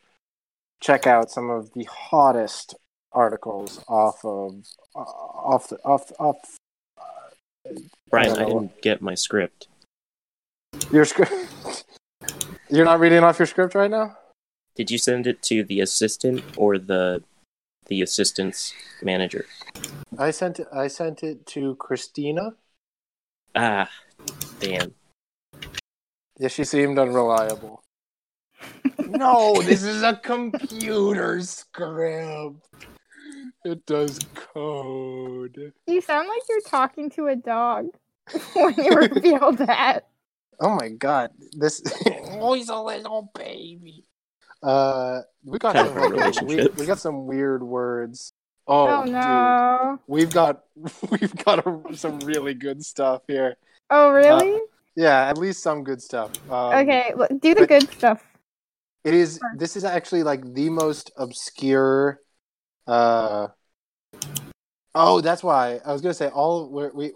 [0.82, 2.76] check out some of the hottest
[3.14, 6.58] articles off of uh, off the, off off
[6.98, 7.74] uh,
[8.10, 9.68] Brian, I I didn't get my script.
[10.92, 11.34] your script.
[12.70, 14.18] You're not reading off your script right now.
[14.76, 17.24] Did you send it to the assistant or the
[17.88, 19.46] the assistant's manager?
[20.18, 20.68] I sent it.
[20.74, 22.56] I sent it to Christina.
[23.56, 23.90] Ah,
[24.62, 24.94] Damn.
[26.38, 27.84] Yeah, she seemed unreliable.
[29.00, 32.68] no, this is a computer script.
[33.66, 35.74] It does code.
[35.88, 37.88] You sound like you're talking to a dog
[38.54, 40.08] when you reveal that.
[40.60, 41.82] Oh my god, this
[42.40, 44.06] oh he's a little baby.
[44.62, 48.34] Uh, we got some, of we, we got some weird words.
[48.68, 50.00] Oh, Oh, dude, no.
[50.06, 50.62] we've got
[51.10, 53.58] we've got a, some really good stuff here.
[53.92, 54.58] Oh really?
[54.96, 56.32] Yeah, at least some good stuff.
[56.50, 58.24] Um, okay, l- do the good stuff.
[59.04, 59.40] It is.
[59.58, 62.22] This is actually like the most obscure.
[62.88, 63.50] Uh.
[64.96, 67.12] Oh, that's why I was gonna say all we we.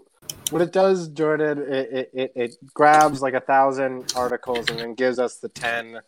[0.50, 5.18] What it does, Jordan, it, it, it, grabs like a thousand articles and then gives
[5.18, 5.98] us the ten,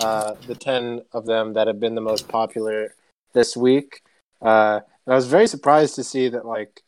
[0.00, 2.92] uh, the ten of them that have been the most popular
[3.34, 4.02] this week.
[4.42, 6.82] Uh, and I was very surprised to see that like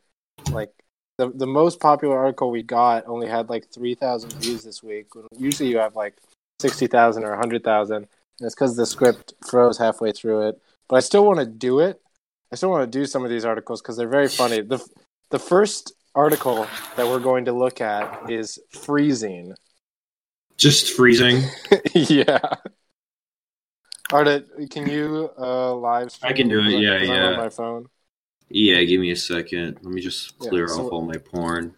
[1.18, 5.06] the the most popular article we got only had like three thousand views this week.
[5.36, 6.16] Usually you have like
[6.60, 8.06] sixty thousand or hundred thousand.
[8.38, 10.60] And it's because the script froze halfway through it.
[10.88, 12.00] But I still want to do it.
[12.52, 14.60] I still want to do some of these articles because they're very funny.
[14.60, 14.84] The
[15.30, 19.54] the first article that we're going to look at is freezing.
[20.56, 21.42] Just freezing.
[21.94, 22.38] yeah.
[24.12, 26.12] Arda, can you uh, live?
[26.12, 26.80] stream I can do it.
[26.80, 27.36] Yeah, yeah, on yeah.
[27.36, 27.88] my phone.
[28.48, 29.78] Yeah, give me a second.
[29.82, 31.74] Let me just Yeah, clear so- off all my porn.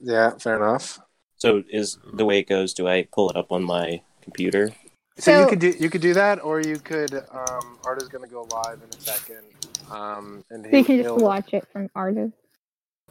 [0.00, 0.98] Yeah, fair enough.
[1.36, 2.74] So is the way it goes?
[2.74, 4.70] Do I pull it up on my computer?
[5.18, 7.12] So, you could do you could do that, or you could.
[7.14, 9.44] Um, Arda's gonna go live in a second.
[9.90, 12.32] Um, and So you can just watch it from Arda's.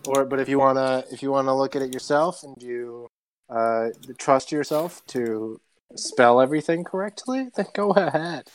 [0.08, 3.08] or but if you wanna if you wanna look at it yourself and you
[3.49, 5.60] uh, trust yourself to
[5.95, 8.47] spell everything correctly, then go ahead.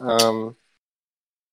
[0.00, 0.56] Um,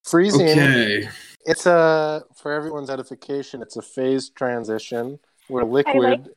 [0.02, 0.48] freezing.
[0.48, 1.08] Okay.
[1.44, 3.62] It's a for everyone's edification.
[3.62, 6.30] It's a phase transition where liquid.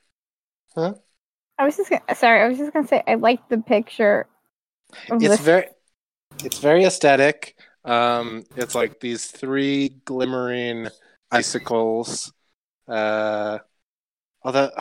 [0.75, 0.95] Huh?
[1.57, 2.41] I was just gonna, sorry.
[2.41, 4.27] I was just gonna say I like the picture.
[5.07, 5.39] It's this.
[5.39, 5.65] very,
[6.43, 7.57] it's very aesthetic.
[7.83, 10.89] Um, it's like these three glimmering
[11.31, 12.33] icicles.
[12.87, 13.59] Uh,
[14.43, 14.71] although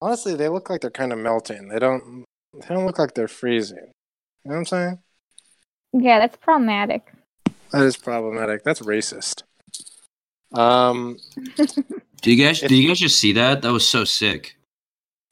[0.00, 1.68] honestly, they look like they're kind of melting.
[1.68, 2.24] They don't.
[2.54, 3.92] They don't look like they're freezing.
[4.44, 4.98] You know what I'm saying?
[5.92, 7.12] yeah, that's problematic.
[7.70, 8.64] That is problematic.
[8.64, 9.44] That's racist.
[10.54, 11.18] Um,
[12.20, 13.62] Do you guys do you guys just see that?
[13.62, 14.56] That was so sick.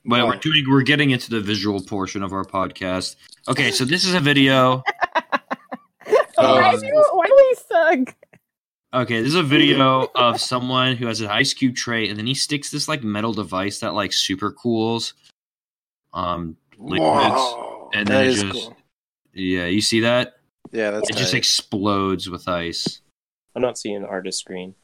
[0.05, 0.27] But Oh.
[0.27, 3.17] we're doing we're getting into the visual portion of our podcast.
[3.49, 4.83] Okay, so this is a video.
[6.35, 7.55] why, Um, do, why do we
[8.07, 8.17] suck?
[8.93, 12.27] Okay, this is a video of someone who has an ice cube tray and then
[12.27, 15.15] he sticks this like metal device that like super cools
[16.13, 17.01] um liquids.
[17.01, 18.77] whoa, and then it is just- cool.
[19.33, 20.39] Yeah, you see that?
[20.73, 23.01] Yeah, that's It just explodes with ice.
[23.55, 24.75] I'm not seeing an Arda's screen.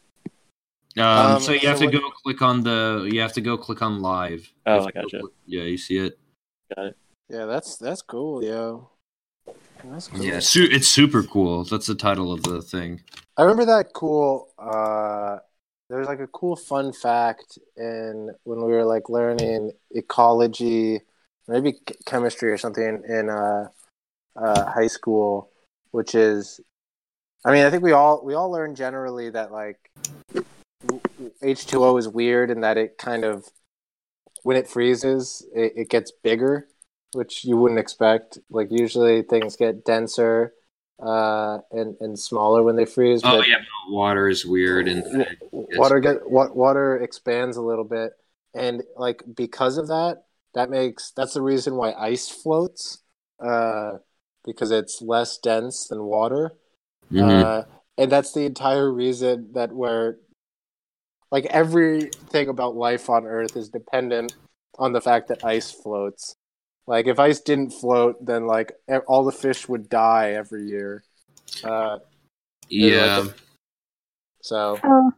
[0.99, 3.41] Um, Um, so you have so to what- go click on the you have to
[3.41, 4.51] go click on live.
[4.65, 5.21] Oh, I to go gotcha.
[5.47, 6.19] Yeah, you see it.
[6.75, 6.97] Got it.
[7.29, 8.89] Yeah, that's that's cool, yo.
[9.85, 10.25] That's cool.
[10.25, 11.65] Yeah, su- it's super cool.
[11.65, 13.03] That's the title of the thing.
[13.37, 14.49] I remember that cool.
[14.59, 15.39] Uh,
[15.91, 21.01] there was like a cool fun fact in when we were like learning ecology,
[21.47, 21.75] maybe
[22.07, 23.69] chemistry or something in uh,
[24.37, 25.51] uh, high school,
[25.91, 26.61] which is,
[27.45, 29.79] I mean, I think we all we all learn generally that like
[31.43, 33.51] H two O is weird in that it kind of
[34.43, 36.69] when it freezes it, it gets bigger,
[37.13, 38.39] which you wouldn't expect.
[38.51, 40.55] Like usually things get denser
[41.03, 43.23] uh, and and smaller when they freeze.
[43.25, 48.13] Oh but yeah, water is weird and water get water expands a little bit,
[48.55, 52.99] and like because of that, that makes that's the reason why ice floats,
[53.41, 53.99] uh,
[54.45, 56.55] because it's less dense than water.
[57.11, 57.45] Mhm.
[57.45, 57.65] Uh,
[57.99, 60.17] and that's the entire reason that we're
[61.31, 64.35] like everything about life on Earth is dependent
[64.79, 66.37] on the fact that ice floats.
[66.87, 71.03] Like if ice didn't float, then like e- all the fish would die every year.
[71.65, 71.99] Uh,
[72.69, 73.19] yeah.
[73.19, 73.35] like
[74.41, 75.13] so Oh,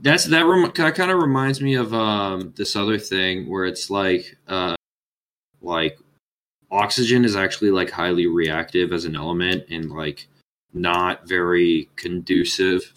[0.00, 0.44] That's that.
[0.44, 4.74] Rem- that kind of reminds me of um this other thing where it's like uh
[5.62, 5.98] like
[6.70, 10.26] oxygen is actually like highly reactive as an element and like
[10.72, 12.92] not very conducive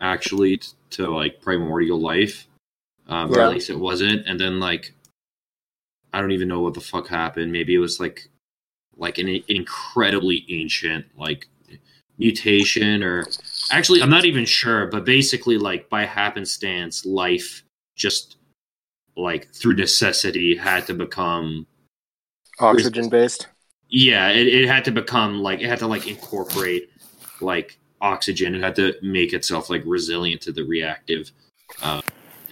[0.00, 2.46] actually t- to like primordial life.
[3.08, 4.26] Um, or at least it wasn't.
[4.26, 4.92] And then like
[6.12, 7.50] I don't even know what the fuck happened.
[7.50, 8.28] Maybe it was like
[8.96, 11.48] like an incredibly ancient like
[12.18, 13.26] mutation or
[13.70, 17.64] actually i'm not even sure but basically like by happenstance life
[17.96, 18.36] just
[19.16, 21.66] like through necessity had to become
[22.58, 23.48] oxygen based.
[23.88, 26.90] yeah it, it had to become like it had to like incorporate
[27.40, 31.30] like oxygen it had to make itself like resilient to the reactive
[31.82, 32.00] uh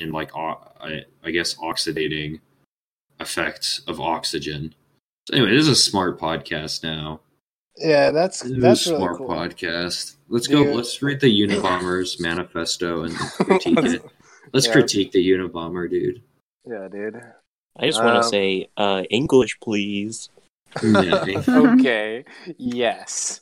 [0.01, 2.41] and like o- I, I guess oxidating
[3.21, 4.75] effects of oxygen.
[5.29, 7.21] So anyway, this is a smart podcast now.
[7.77, 9.29] Yeah, that's This that's a really smart cool.
[9.29, 10.17] podcast.
[10.29, 10.63] Let's go.
[10.63, 14.03] Let's read the Unabomber's manifesto and critique it.
[14.53, 14.73] Let's Yeah.
[14.73, 16.23] critique the Unabomber, dude.
[16.65, 17.21] Yeah, dude.
[17.79, 20.29] I just want Um, to say uh, English, please.
[20.83, 22.25] Okay.
[22.57, 23.41] yes.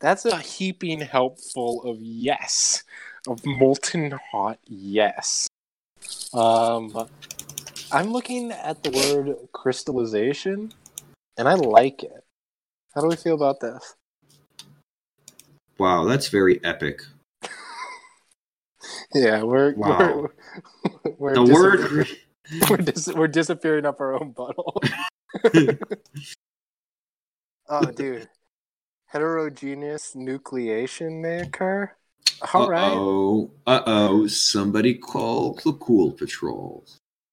[0.00, 2.84] That's a heaping helpful of yes.
[3.26, 5.48] Of molten hot yes.
[6.32, 7.08] Um
[7.90, 10.72] I'm looking at the word crystallization
[11.36, 12.24] and I like it.
[12.94, 13.94] How do we feel about this?
[15.78, 17.02] wow, that's very epic.
[19.14, 20.28] Yeah, we're Wow.
[21.04, 22.08] we're, we're The dis- word.
[22.70, 24.80] we're, dis- we're disappearing up our own butthole.
[27.68, 28.28] oh, dude.
[29.08, 31.90] Heterogeneous nucleation may occur.
[32.54, 32.92] All right.
[32.92, 33.50] Uh-oh.
[33.66, 34.26] Uh-oh.
[34.26, 36.84] Somebody call the Cool Patrol.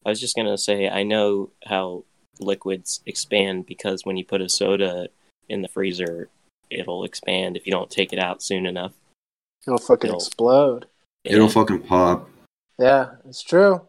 [0.06, 2.06] I was just gonna say I know how
[2.40, 5.10] liquids expand because when you put a soda
[5.50, 6.30] in the freezer,
[6.70, 8.94] it'll expand if you don't take it out soon enough.
[9.68, 10.86] It'll fucking It'll- explode.
[11.24, 12.30] It'll fucking pop.
[12.80, 13.82] Yeah, it's true.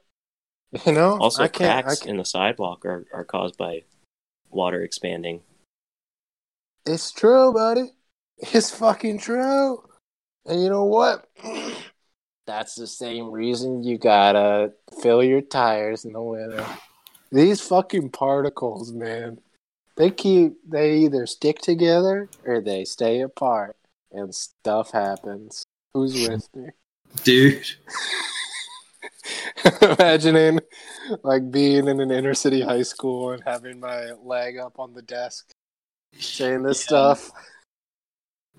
[0.85, 1.71] You know, also, I can't.
[1.71, 3.85] I cracks can't in the sidewalk are, are caused by
[4.51, 5.43] water expanding.
[6.87, 7.91] It's true, buddy.
[8.39, 9.83] It's fucking true.
[10.45, 11.27] And you know what?
[12.47, 14.73] That's the same reason you gotta
[15.03, 16.65] fill your tires in the winter.
[17.33, 19.39] These fucking particles, man.
[19.97, 23.77] They keep they either stick together or they stay apart
[24.13, 25.65] and stuff happens.
[25.95, 26.69] Who's with me?
[27.25, 27.67] Dude.
[29.83, 30.61] Imagining
[31.25, 35.03] like being in an inner city high school and having my leg up on the
[35.03, 35.51] desk
[36.21, 37.31] saying this stuff.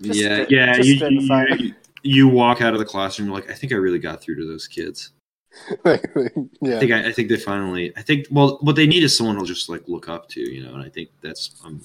[0.00, 0.76] Just yeah, spit- yeah.
[0.76, 3.98] You, you, you, you walk out of the classroom, you're like, I think I really
[3.98, 5.10] got through to those kids.
[5.84, 5.96] yeah.
[5.96, 7.92] I think I, I think they finally.
[7.96, 10.62] I think well, what they need is someone to just like look up to, you
[10.62, 10.74] know.
[10.74, 11.82] And I think that's um,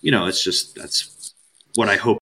[0.00, 1.34] you know, it's just that's
[1.74, 2.18] what I hope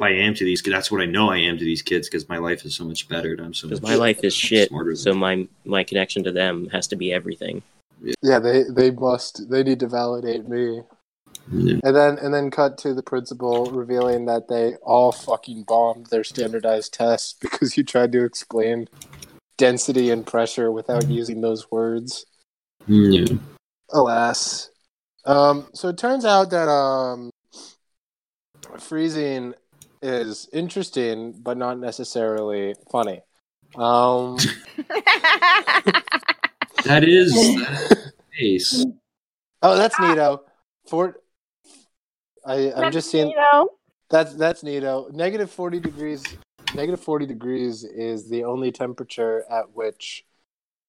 [0.00, 0.60] I am to these.
[0.60, 0.74] Kids.
[0.74, 3.08] That's what I know I am to these kids because my life is so much
[3.08, 3.32] better.
[3.32, 4.94] And I'm so much my life is shit, smarter.
[4.96, 7.62] so my my connection to them has to be everything.
[8.22, 10.82] Yeah, they they must they need to validate me.
[11.50, 11.78] Yeah.
[11.82, 16.24] And then and then cut to the principal revealing that they all fucking bombed their
[16.24, 18.88] standardized tests because you tried to explain
[19.56, 22.26] density and pressure without using those words.
[22.86, 23.36] Yeah.
[23.92, 24.70] Alas.
[25.24, 27.30] Um so it turns out that um
[28.78, 29.54] freezing
[30.02, 33.22] is interesting but not necessarily funny.
[33.74, 34.36] Um
[36.84, 38.86] That is that is
[39.60, 40.40] Oh, that's neato.
[40.86, 41.16] For
[42.48, 43.70] I I'm just seeing know,
[44.10, 45.12] That's that's neato.
[45.12, 46.24] Negative forty degrees.
[46.74, 50.24] Negative forty degrees is the only temperature at which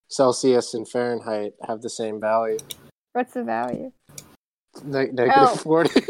[0.08, 2.58] Celsius and Fahrenheit have the same value.
[3.14, 3.92] what's the value?
[4.84, 5.56] Ne- negative Oh.
[5.56, 6.02] forty.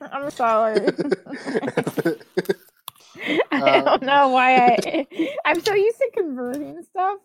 [0.00, 0.76] I'm sorry.
[3.50, 5.06] I don't know um, why I.
[5.44, 7.18] I'm so used to converting stuff.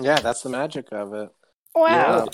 [0.00, 1.30] yeah, that's the magic of it.
[1.74, 2.28] Wow.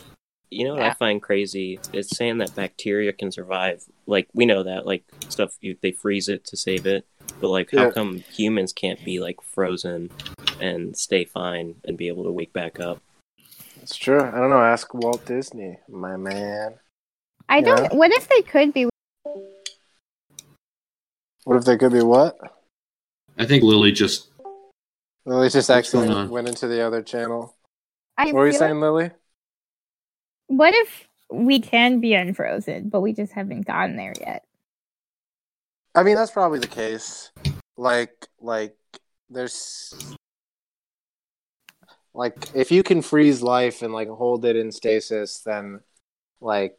[0.52, 0.90] You know what Yeah.
[0.90, 1.80] I find crazy?
[1.92, 3.84] It's saying that bacteria can survive.
[4.06, 7.06] Like we know that, like stuff you, they freeze it to save it,
[7.40, 7.90] but like how Yeah.
[7.90, 10.10] come humans can't be like frozen
[10.60, 13.00] and stay fine and be able to wake back up?
[13.80, 14.20] It's true.
[14.22, 14.60] I don't know.
[14.60, 16.74] Ask Walt Disney, my man.
[17.48, 17.94] I don't.
[17.94, 18.88] What if they could be?
[21.44, 22.38] What if they could be what?
[23.38, 24.28] I think Lily just
[25.24, 27.56] Lily just What's actually went into the other channel.
[28.16, 29.10] I What were you feel saying, Lily?
[30.56, 34.44] What if we can be unfrozen, but we just haven't gotten there yet?
[35.94, 37.30] I mean, that's probably the case.
[37.76, 38.76] Like, like,
[39.30, 39.94] there's,
[42.14, 45.80] like, if you can freeze life and like hold it in stasis, then,
[46.40, 46.76] like,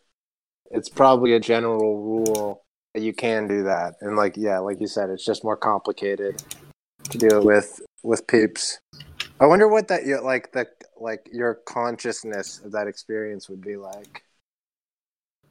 [0.70, 3.96] it's probably a general rule that you can do that.
[4.02, 6.44] And like, yeah, like you said, it's just more complicated
[7.10, 8.80] to do it with with peeps.
[9.40, 10.68] I wonder what that like the
[11.04, 14.24] like your consciousness of that experience would be like.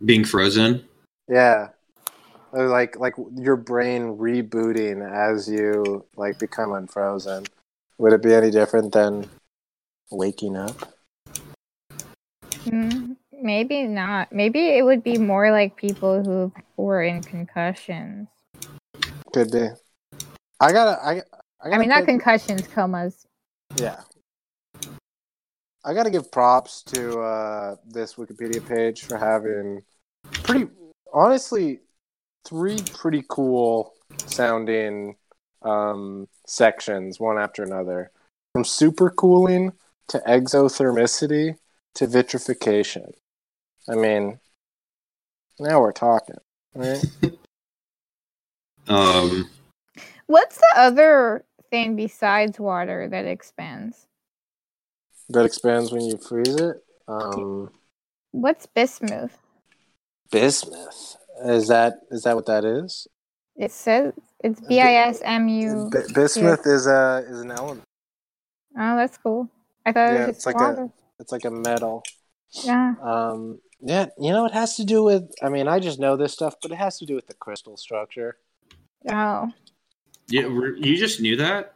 [0.05, 0.85] being frozen.
[1.29, 1.69] Yeah.
[2.53, 7.45] Or like like your brain rebooting as you like become unfrozen.
[7.99, 9.29] Would it be any different than
[10.11, 10.93] waking up?
[12.67, 14.33] Mm, maybe not.
[14.33, 18.29] Maybe it would be more like people who were in concussions.
[19.33, 19.69] Could be.
[20.61, 21.23] I gotta I I,
[21.63, 23.27] I gotta mean, not concussions, comas.
[23.77, 24.01] Yeah.
[25.85, 29.83] I gotta give props to uh, this Wikipedia page for having
[30.45, 30.69] pretty,
[31.13, 31.81] honestly,
[32.45, 33.93] three pretty cool
[34.27, 35.17] sounding
[35.63, 38.13] um, sections, one after another.
[38.53, 39.73] From supercooling
[40.09, 41.57] to exothermicity
[41.95, 43.13] to vitrification.
[43.89, 44.39] I mean,
[45.59, 46.37] now we're talking,
[46.75, 47.05] right?
[48.89, 49.51] Um,
[50.27, 54.07] What's the other thing besides water that expands?
[55.31, 56.77] That expands when you freeze it.
[57.09, 57.71] Um,
[58.33, 59.37] What's bismuth?
[60.31, 61.17] bismuth.
[61.45, 63.07] Is that is that what that is?
[63.57, 65.91] It says it's B I S M U.
[66.15, 67.83] Bismuth is a is an element.
[68.79, 69.49] Oh, that's cool.
[69.85, 70.89] I thought Yeah, it was it's just like a- water.
[71.19, 72.03] It's like a metal.
[72.65, 72.95] Yeah.
[73.03, 75.31] Um, yeah, you know, it has to do with.
[75.43, 77.77] I mean, I just know this stuff, but it has to do with the crystal
[77.77, 78.37] structure.
[79.11, 79.51] Oh.
[80.29, 81.75] yeah, you just knew that.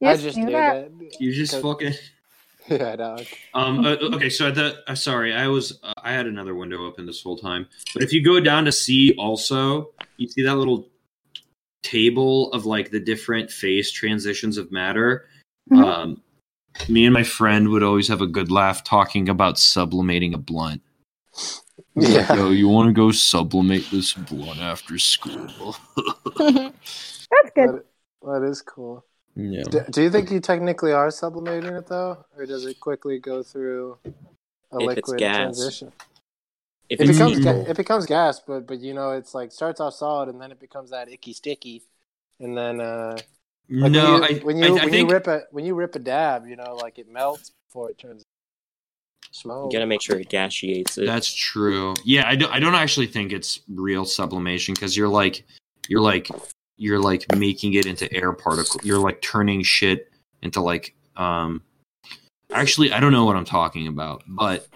[0.00, 0.98] You I just knew knew that?
[0.98, 1.20] that.
[1.20, 1.94] You just fucking.
[2.70, 3.24] Yeah, dog.
[3.54, 3.84] Um.
[3.84, 4.28] uh, okay.
[4.28, 7.68] So the uh, sorry, I was uh, I had another window open this whole time.
[7.94, 10.88] But if you go down to C, also you see that little
[11.84, 15.28] table of like the different phase transitions of matter.
[15.70, 15.84] Mhm.
[15.84, 16.22] Um,
[16.88, 20.82] me and my friend would always have a good laugh talking about sublimating a blunt.
[21.94, 22.34] Like, Yeah.
[22.34, 25.76] Yo, you want to go sublimate this blunt after school?
[26.36, 27.68] That's good.
[27.68, 27.84] That,
[28.22, 29.02] that is cool.
[29.36, 29.62] Yeah.
[29.70, 33.42] Do, do you think you technically are sublimating it though, or does it quickly go
[33.42, 34.10] through a
[34.78, 35.36] If it's liquid gas.
[35.36, 35.92] transition?
[36.88, 39.94] If It becomes ga- it becomes gas, but but you know it's like starts off
[39.94, 41.82] solid and then it becomes that icky sticky,
[42.40, 43.16] and then uh,
[43.68, 45.64] like no, when I, you when you, I, I when think you rip a when
[45.64, 48.22] you rip a dab, you know like it melts before it turns
[49.32, 49.72] smoke.
[49.72, 51.06] you gotta make sure it gasiates it.
[51.06, 51.94] That's true.
[52.04, 52.52] Yeah, I don't.
[52.52, 55.44] I don't actually think it's real sublimation because you're like,
[55.88, 56.30] you're like,
[56.76, 58.80] you're like making it into air particle.
[58.82, 60.10] You're like turning shit
[60.42, 61.62] into like, um.
[62.52, 64.68] Actually, I don't know what I'm talking about, but,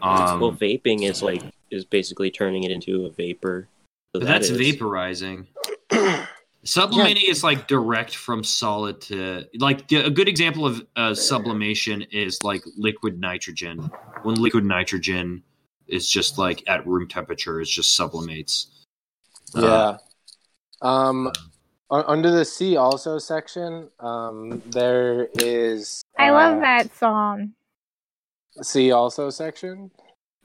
[0.00, 3.68] um, well, vaping is like is basically turning it into a vapor.
[4.14, 5.46] So but that that's is- vaporizing.
[6.64, 12.42] Sublimating is like direct from solid to like a good example of uh, sublimation is
[12.42, 13.90] like liquid nitrogen.
[14.22, 15.42] When liquid nitrogen
[15.86, 18.66] is just like at room temperature, it just sublimates.
[19.56, 19.96] Uh, Yeah.
[20.82, 21.32] Um,
[21.90, 26.02] under the sea also section, um, there is.
[26.18, 27.52] I love uh, that song.
[28.62, 29.90] Sea also section.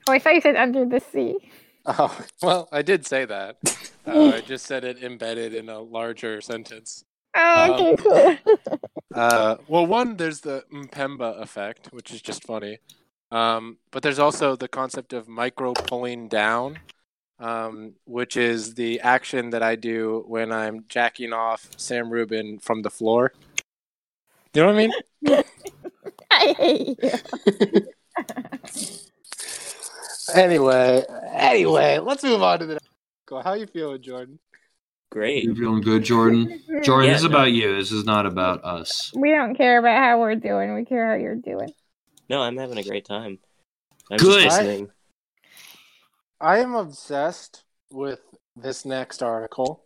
[0.07, 1.37] Oh, I thought you said under the sea.
[1.85, 3.57] Oh well, I did say that.
[4.05, 7.05] Uh, I just said it embedded in a larger sentence.
[7.37, 8.79] Oh, Um, okay, cool.
[9.15, 12.79] Uh, well, one, there's the Mpemba effect, which is just funny.
[13.31, 16.79] Um, but there's also the concept of micro pulling down,
[17.39, 22.81] um, which is the action that I do when I'm jacking off Sam Rubin from
[22.81, 23.33] the floor.
[24.53, 24.91] You know what I mean?
[26.31, 27.87] I hate you.
[30.33, 32.87] Anyway, anyway, let's move on to the next.
[33.29, 33.43] article.
[33.51, 34.39] How you feeling, Jordan?
[35.11, 35.43] great.
[35.43, 36.59] You feeling good, Jordan?
[36.81, 37.35] Jordan, Yeah, this is no.
[37.35, 37.75] about you.
[37.75, 39.11] This is not about us.
[39.15, 40.73] We don't care about how we're doing.
[40.73, 41.71] We care how you're doing.
[42.29, 43.37] No, I'm having a great time.
[44.09, 44.89] I'm Good.
[46.43, 46.49] Just listening.
[46.49, 48.19] I am obsessed with
[48.55, 49.83] this next article.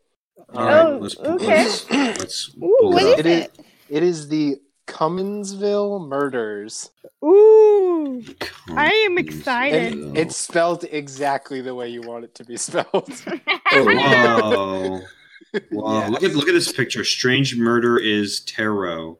[0.53, 1.47] All right, Oh, let's, okay.
[1.63, 3.19] let's, let's Ooh, pull what it is up.
[3.19, 3.65] It is- it?
[3.89, 6.91] It is the Cumminsville murders.
[7.23, 8.23] Ooh,
[8.69, 9.93] I am excited.
[9.93, 12.87] so- It's spelled exactly the way you want it to be spelled.
[12.93, 13.39] Whoa.
[13.71, 15.01] Oh,
[15.55, 15.99] oh, wow.
[16.01, 16.07] Yeah.
[16.09, 17.03] Look at look at this picture.
[17.05, 19.17] Strange murder is tarot.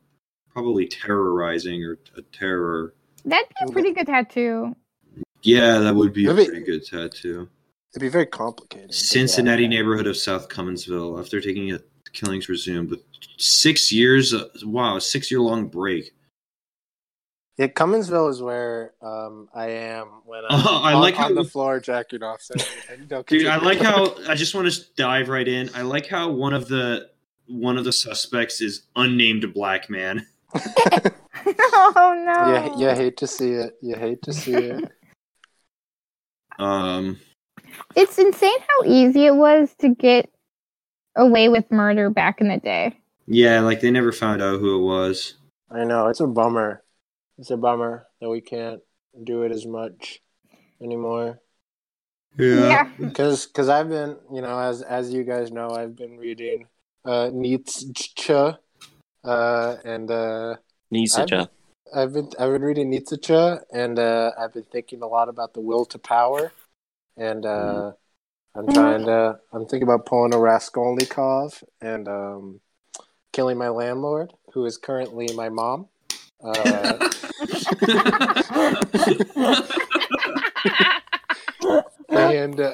[0.52, 2.93] Probably terrorizing or a terror.
[3.26, 4.76] That'd be a pretty good tattoo.
[5.48, 7.48] Yeah, that would be a Maybe- pretty good tattoo.
[7.94, 8.94] It'd be very complicated.
[8.94, 9.70] Cincinnati yeah.
[9.70, 11.20] neighborhood of South Cumminsville.
[11.20, 13.02] After taking it, killings resumed with
[13.38, 14.34] six years.
[14.34, 16.14] Uh, wow, a six year long break.
[17.58, 21.42] Yeah, Cumminsville is where um, I am when I'm Oh, I on, like on how-
[21.44, 22.42] the floor jacking off.
[22.42, 22.54] So,
[23.26, 25.70] Dude, I like how I just want to dive right in.
[25.74, 27.10] I like how one of the
[27.48, 30.28] one of the suspects is unnamed black man.
[30.56, 32.54] oh no.
[32.54, 33.78] Yeah, you hate to see it.
[33.82, 34.92] You hate to see it.
[36.60, 37.20] Um,
[37.96, 40.30] It's insane how easy it was to get
[41.15, 42.98] away with murder back in the day.
[43.27, 45.36] yeah, like they never found out who it was.
[45.69, 46.84] I know it's a bummer.
[47.38, 48.82] It's a bummer that we can't
[49.23, 50.21] do it as much
[50.82, 51.40] anymore.
[52.38, 52.90] Yeah.
[53.00, 56.67] Because because I've been you know as as you guys know I've been reading
[57.04, 58.34] uh, Nietzsche,
[59.23, 60.56] uh, and uh,
[60.92, 61.21] Nietzsche.
[61.21, 61.50] I've
[61.94, 63.33] been I've been reading Nietzsche,
[63.71, 66.52] and uh, I've been thinking a lot about the will to power,
[67.15, 67.92] and uh,
[68.56, 72.60] I'm trying to I'm thinking about pulling a Raskolnikov and um,
[73.33, 75.88] killing my landlord, who is currently my mom.
[76.44, 76.98] Uh,
[82.10, 82.73] and uh,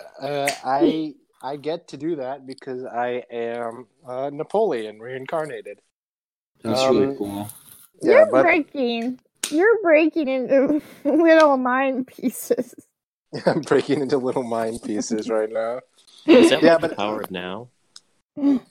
[0.66, 5.80] I I get to do that because I am uh, Napoleon reincarnated.
[6.64, 7.50] That's Um, really cool.
[8.04, 9.20] Yeah, You're but breaking.
[9.50, 12.74] You're breaking into little mind pieces.
[13.46, 15.82] I'm breaking into little mind pieces right now.
[16.26, 17.70] Is that Yeah, like the power of now?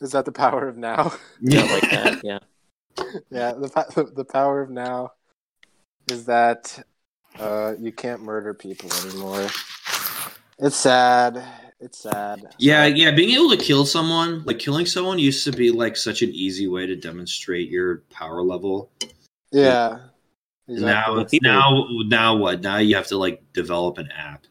[0.01, 1.13] Is that the power of now?
[1.41, 2.25] Yeah, like that.
[2.25, 2.39] Yeah.
[3.31, 5.13] yeah, the the, the power of now
[6.11, 6.85] is that
[7.39, 9.49] uh, you can't murder people anymore.
[10.59, 11.43] It's sad.
[11.81, 12.55] It's sad.
[12.59, 13.11] Yeah, yeah.
[13.11, 16.69] Being able to kill someone, like killing someone, used to be like such an easy
[16.69, 18.91] way to demonstrate your power level.
[19.53, 19.99] Yeah.
[20.69, 22.61] Now, Well, people- now, now what?
[22.63, 24.47] Now you have to like develop an app.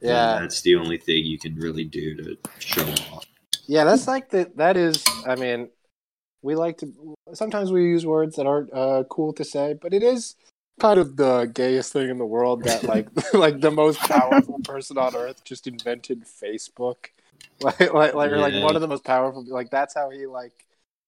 [0.00, 2.82] And yeah, that's the only thing you can really do to show
[3.14, 3.24] off.
[3.66, 3.84] yeah.
[3.84, 5.04] That's like the that is.
[5.26, 5.68] I mean,
[6.42, 6.92] we like to
[7.34, 10.34] sometimes we use words that aren't uh, cool to say, but it is
[10.80, 14.98] kind of the gayest thing in the world that like like the most powerful person
[14.98, 16.96] on earth just invented Facebook.
[17.60, 20.66] Like like like, or, like one of the most powerful like that's how he like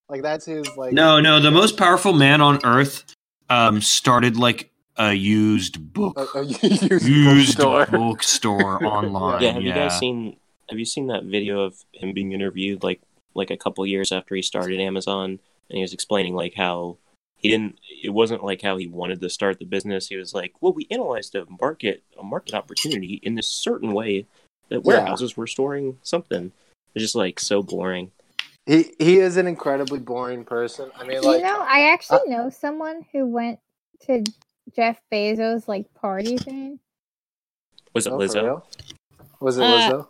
[0.08, 1.40] like that's his like No, no.
[1.40, 3.02] The most powerful man on earth
[3.50, 6.62] um, started like a used book, a, a used,
[7.06, 7.86] used bookstore.
[7.86, 9.42] bookstore online.
[9.42, 9.52] Yeah.
[9.52, 10.36] Have you guys seen?
[10.70, 13.00] Have you seen that video of him being interviewed like
[13.34, 15.30] like a couple years after he started Amazon,
[15.68, 16.96] and he was explaining like how
[17.36, 17.78] he didn't.
[18.02, 20.08] It wasn't like how he wanted to start the business.
[20.08, 24.26] He was like, "Well, we analyzed a market a market opportunity in this certain way
[24.68, 24.98] that Yeah.
[25.00, 26.52] warehouses were storing something."
[26.94, 28.12] It's just like so boring.
[28.66, 30.90] He he is an incredibly boring person.
[30.96, 33.58] I mean, like you know, I actually know someone who went
[34.06, 34.24] to
[34.74, 36.78] Jeff Bezos' like party thing.
[37.94, 38.42] Was it oh, Lizzo?
[38.42, 38.68] real?
[39.40, 40.08] Was it Uh, Lizzo?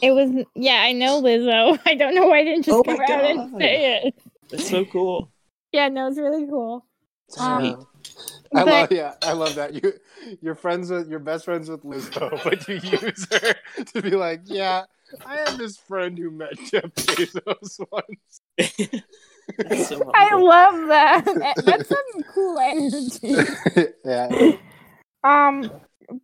[0.00, 1.78] It was yeah, I know Lizzo.
[1.86, 4.14] I don't know why I didn't just Oh come my out and say it.
[4.50, 5.28] That's so cool.
[5.74, 6.84] Yeah, no, it's really cool.
[7.40, 7.86] um,
[8.54, 9.72] I but- love yeah, I love that.
[9.72, 9.94] You
[10.42, 13.54] you're friends with you're best friends with Lizzo, but you use her
[13.94, 14.82] to be like, yeah,
[15.24, 18.40] I have this friend who met Jeff Bezos once.
[19.88, 21.54] So I love that.
[21.64, 23.92] That's some cool energy.
[24.04, 24.52] yeah.
[25.24, 25.70] Um,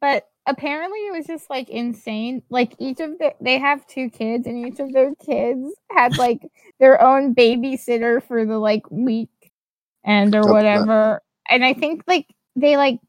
[0.01, 2.43] but apparently it was just like insane.
[2.51, 6.41] Like each of the they have two kids, and each of their kids had like
[6.81, 9.31] their own babysitter for the like week
[10.05, 11.23] and or whatever.
[11.49, 12.27] And I think like
[12.57, 13.01] they like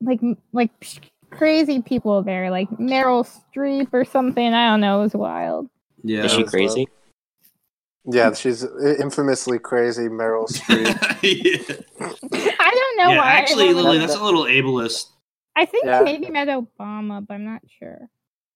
[0.00, 0.20] like
[0.52, 4.52] like psh- crazy people there, like Meryl Streep or something.
[4.54, 5.00] I don't know.
[5.00, 5.68] It was wild.
[6.02, 6.24] Yeah.
[6.24, 6.50] Is she Lizzo.
[6.50, 6.88] crazy?
[8.06, 8.64] Yeah, she's
[8.98, 10.86] infamously crazy Meryl Streep.
[11.22, 11.76] yeah.
[12.58, 13.32] I don't know Yeah, why.
[13.32, 15.06] Actually, Lily, that's a little ableist.
[15.56, 16.00] I think Yeah.
[16.02, 17.98] maybe met Obama, but I'm not sure.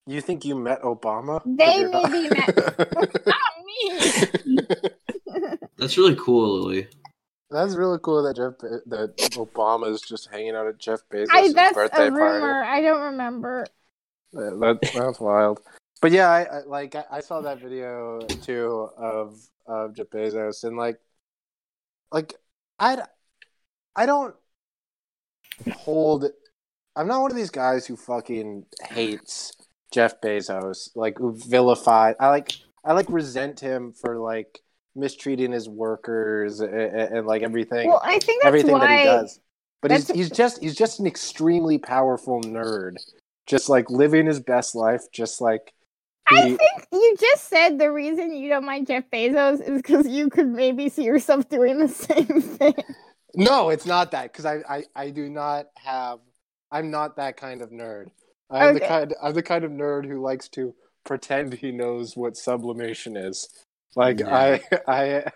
[0.06, 1.42] you think you met Obama?
[1.44, 4.58] They You're not- maybe met- Not me.
[5.76, 6.88] That's really cool, Lily.
[7.54, 11.52] That's really cool that Jeff that Obama is just hanging out at Jeff Bezos' I,
[11.52, 12.64] that's birthday a rumor.
[12.64, 13.64] I don't remember.
[14.34, 14.56] party.
[14.58, 15.60] That, that's wild.
[16.02, 20.64] But yeah, I, I like I, I saw that video too of of Jeff Bezos
[20.64, 20.98] and like
[22.10, 22.34] like
[22.80, 23.02] I
[23.94, 24.34] I don't
[25.72, 26.26] hold
[26.96, 29.52] I'm not one of these guys who fucking hates
[29.92, 32.50] Jeff Bezos like who vilify I like
[32.84, 34.63] I like resent him for like
[34.96, 38.86] mistreating his workers and, and, and, like everything Well, I think that's everything why.
[38.86, 39.40] that he does.
[39.82, 42.96] But he's that's- he's just he's just an extremely powerful nerd,
[43.46, 45.72] just like living his best life, just like
[46.26, 50.30] I think you just said the reason you don't mind Jeff Bezos is because you
[50.30, 52.74] could maybe see yourself doing the same thing.
[53.34, 56.20] No, it's not that because I, I I do not have
[56.70, 58.06] I'm not that kind of nerd.
[58.50, 60.74] I'm the kind I'm the kind of nerd who likes to
[61.04, 63.63] pretend he knows what sublimation is.
[63.96, 64.34] Like Yeah.
[64.34, 65.32] I I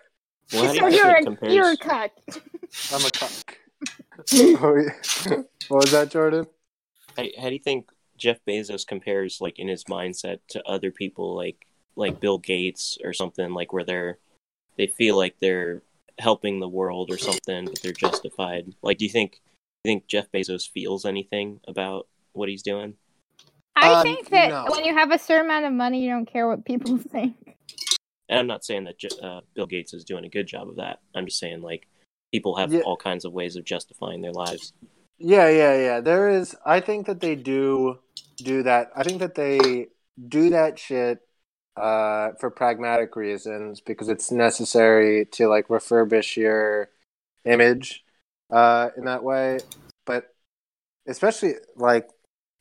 [0.53, 1.79] Well, how do so you you're a, it you're a compares?
[1.79, 2.11] cuck.
[2.93, 3.59] I'm a cuck.
[4.35, 5.37] Oh, yeah.
[5.69, 6.47] what was that, Jordan?
[7.17, 11.37] How, how do you think Jeff Bezos compares, like in his mindset, to other people
[11.37, 14.19] like like Bill Gates or something, like where they're
[14.77, 15.83] they feel like they're
[16.19, 18.75] helping the world or something, but they're justified.
[18.83, 19.41] Like, do you think
[19.85, 22.95] do you think Jeff Bezos feels anything about what he's doing?
[23.77, 24.67] I Um, think that no.
[24.69, 27.57] when you have a certain amount of money, you don't care what people think.
[28.29, 31.01] And I'm not saying that uh, Bill Gates is doing a good job of that.
[31.15, 31.87] I'm just saying like
[32.33, 32.81] people have Yeah.
[32.81, 34.73] all kinds of ways of justifying their lives.
[35.19, 36.01] Yeah, yeah, yeah.
[36.01, 36.55] There is.
[36.65, 37.99] I think that they do
[38.37, 38.91] do that.
[38.95, 39.89] I think that they
[40.29, 41.21] do that shit
[41.77, 46.91] uh, for pragmatic reasons because it's necessary to like refurbish your
[47.45, 48.05] image
[48.51, 49.59] uh, in that way.
[50.07, 50.35] But
[51.07, 52.09] especially like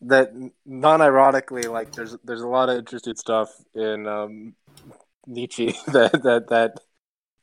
[0.02, 0.32] that,
[0.66, 4.56] non-ironically, like there's there's a lot of interesting stuff in um,
[5.28, 6.80] Nietzsche that that that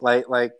[0.00, 0.52] like like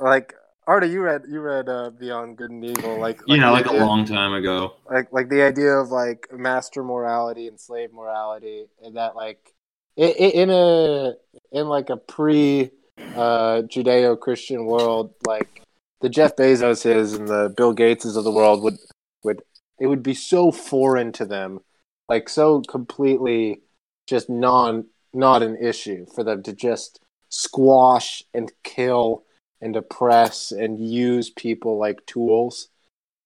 [0.00, 0.34] like.
[0.66, 3.72] Arda, you read you read uh, Beyond Good and Evil, like, yeah, the like a
[3.72, 4.74] long time ago.
[4.90, 9.54] like like the idea of like master morality and slave morality and that like
[9.98, 11.14] i i in a
[11.52, 12.70] in like a pre
[13.16, 15.62] uh judeo-christian world like
[16.00, 18.78] the Jeff Bezoses and the Bill Gateses of the world would
[19.24, 19.42] would
[19.80, 21.60] it would be so foreign to them,
[22.08, 23.62] like so completely
[24.06, 29.24] just non not an issue for them to just squash and kill
[29.60, 32.68] and oppress and use people like tools.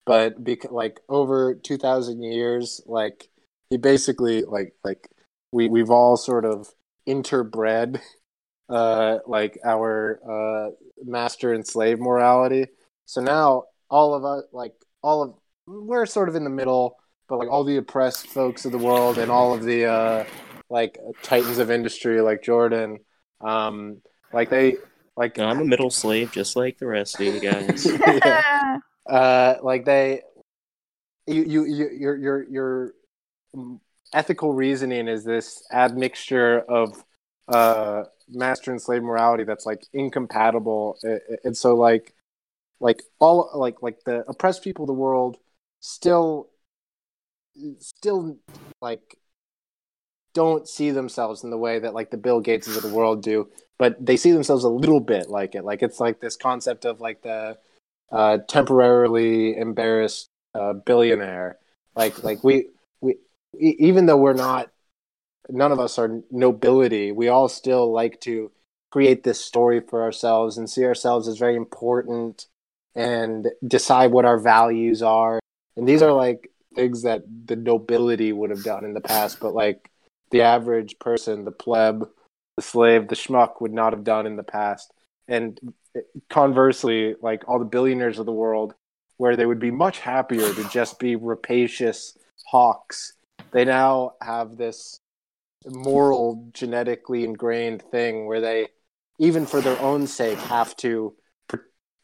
[0.05, 3.29] But because like over two thousand years, like
[3.71, 5.09] he basically like like
[5.53, 6.69] we we've all sort of
[7.09, 8.01] interbred
[8.69, 10.71] uh like our uh
[11.05, 12.67] master and slave morality.
[13.07, 15.35] So now all of us like all of
[15.67, 16.97] we're sort of in the middle,
[17.29, 20.25] but like all the oppressed folks of the world and all of the uh
[20.73, 22.99] like titans of industry like Jordan
[23.43, 24.01] um
[24.33, 24.77] like they
[25.17, 27.87] like No, I'm a middle slave, just like the rest of you guys.
[28.07, 28.79] Yeah.
[29.09, 30.23] uh like they
[31.27, 32.93] you you you your your your
[34.15, 37.05] ethical reasoning is this admixture of
[37.49, 42.15] uh master and slave morality that's like incompatible A- a- and so like
[42.81, 45.37] like all like like the oppressed people of the world
[45.81, 46.49] still
[47.79, 48.39] still
[48.81, 49.19] like
[50.35, 53.49] don't see themselves in the way that like the bill gateses of the world do
[53.83, 55.65] but they see themselves a little bit like it.
[55.65, 57.59] Like it's like this concept of like the
[58.13, 61.59] uh temporarily embarrassed uh billionaire.
[61.97, 62.69] Like like we
[63.01, 63.17] we
[63.59, 64.71] even though we're not
[65.49, 68.53] none of us are nobility we all still like to
[68.93, 72.47] create this story for ourselves and see ourselves as very important
[72.95, 75.41] and decide what our values are.
[75.77, 79.55] And these are like things that the nobility would have done in the past but
[79.55, 79.91] like
[80.33, 82.09] the average person the pleb
[82.57, 84.93] the slave the schmuck would not have done in the past.
[85.29, 85.59] And
[86.29, 88.75] conversely like all the billionaires of the world
[89.19, 92.17] where they would be much happier to just be rapacious
[92.47, 93.13] hawks.
[93.53, 94.99] They now have this
[95.67, 98.69] moral genetically ingrained thing where they
[99.19, 101.15] even for their own sake have to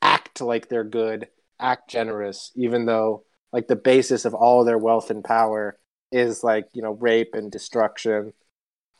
[0.01, 1.27] act like they're good
[1.59, 5.77] act generous even though like the basis of all their wealth and power
[6.13, 8.33] is like you know rape and destruction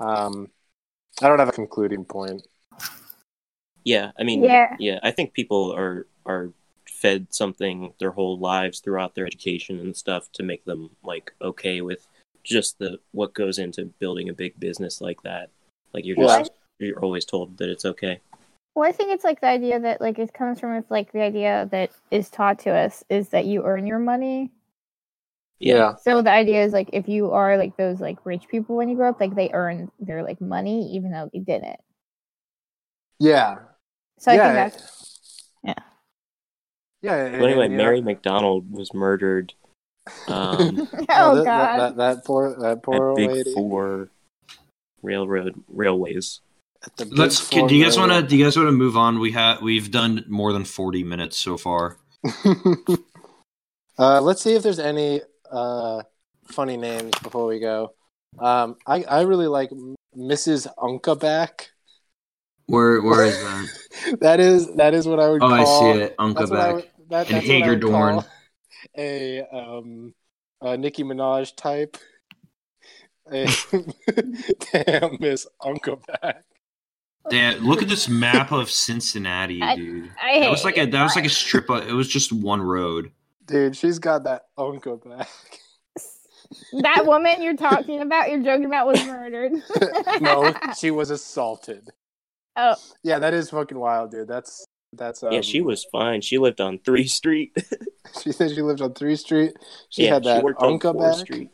[0.01, 0.49] um
[1.23, 2.47] i don't have a concluding point
[3.85, 4.77] Yeah, I mean, Yeah.
[4.79, 6.53] yeah, I think people are are
[6.87, 11.81] fed something their whole lives throughout their education and stuff to make them like okay
[11.81, 12.07] with
[12.45, 15.49] just the what goes into building a big business like that.
[15.95, 18.21] Like you're Well, just you're always told that it's okay.
[18.75, 21.23] Well, I think it's like the idea that like it comes from if like the
[21.23, 24.51] idea that is taught to us is that you earn your money.
[25.61, 28.89] Yeah So the idea is like if you are like those like rich people when
[28.89, 31.81] you grow up, like they earn their like money even though they didn't.
[33.19, 33.57] yeah
[34.19, 34.95] So I yeah think that's
[37.03, 39.55] yeah But anyway, and, you know, Mary McDonald was murdered
[40.27, 41.45] um, oh well, that, god.
[41.45, 44.09] that, that, that poor that poor at Big lady Four
[45.03, 46.41] railroad railways.
[46.85, 47.41] at the big Let's.
[47.41, 48.23] four Do you guys want to?
[48.23, 49.19] Do you guys want to move on?
[49.21, 49.61] We have.
[49.63, 51.99] We've done more than forty minutes so far.
[53.99, 56.03] uh, let's see if there's any uh,
[56.47, 57.95] funny names before we go.
[58.39, 59.71] Um, I I really like
[60.17, 60.67] Mrs.
[60.79, 61.69] Unkaback.
[62.67, 64.19] Where Where is that?
[64.21, 65.55] that is that is what I would Oh, call.
[65.55, 66.15] I see it.
[66.19, 66.75] Uncle That's what I back.
[66.75, 68.25] would, that, And that's Hager Dorn.
[68.97, 70.15] A um
[70.61, 71.97] a Nicki Minaj type.
[73.33, 73.47] A,
[74.73, 76.43] damn, Miss Unkaback.
[77.29, 77.63] Damn!
[77.67, 80.11] Look at this map of Cincinnati, I- dude.
[80.23, 81.69] I That was like a that was like a strip.
[81.69, 83.11] Of, it was just one road.
[83.49, 85.27] Dude, she's got that Unkaback.
[86.83, 89.53] that woman you're talking about, you're joking about, was murdered.
[90.21, 91.89] no, she was assaulted.
[92.57, 92.75] Oh.
[93.03, 94.29] Yeah, that is fucking wild, dude.
[94.29, 96.21] That's that's um, yeah, she was fine.
[96.21, 97.57] She lived on Three Street.
[98.23, 99.53] She said she lived on Three Street.
[99.91, 101.19] She yeah, had that she worked on Unka back.
[101.19, 101.51] Street.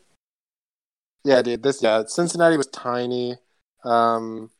[1.25, 1.61] Yeah, dude.
[1.61, 3.35] This yeah, Cincinnati was tiny.
[3.83, 4.51] Um,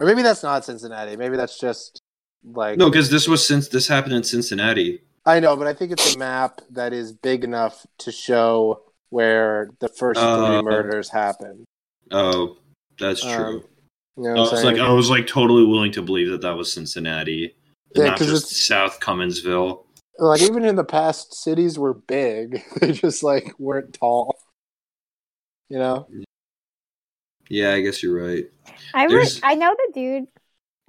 [0.00, 1.16] or maybe that's not Cincinnati.
[1.16, 2.02] Maybe that's just
[2.42, 5.02] like No, because this was since this happened in Cincinnati.
[5.26, 9.70] I know, but I think it's a map that is big enough to show where
[9.80, 11.64] the first three Uh, murders happened.
[12.10, 12.56] Oh,
[12.98, 13.64] that's Um, true.
[14.16, 14.64] You know I was saying?
[14.64, 17.54] like, I was like totally willing to believe that that was Cincinnati,
[17.94, 19.84] and Yeah, not 'cause just it's- South Cumminsville.
[20.18, 22.62] like even in the past, cities were big.
[22.80, 24.36] they just like weren't tall.
[25.68, 26.08] You know?
[27.48, 28.44] Yeah, I guess you're right.
[28.94, 30.28] I re- I know the dude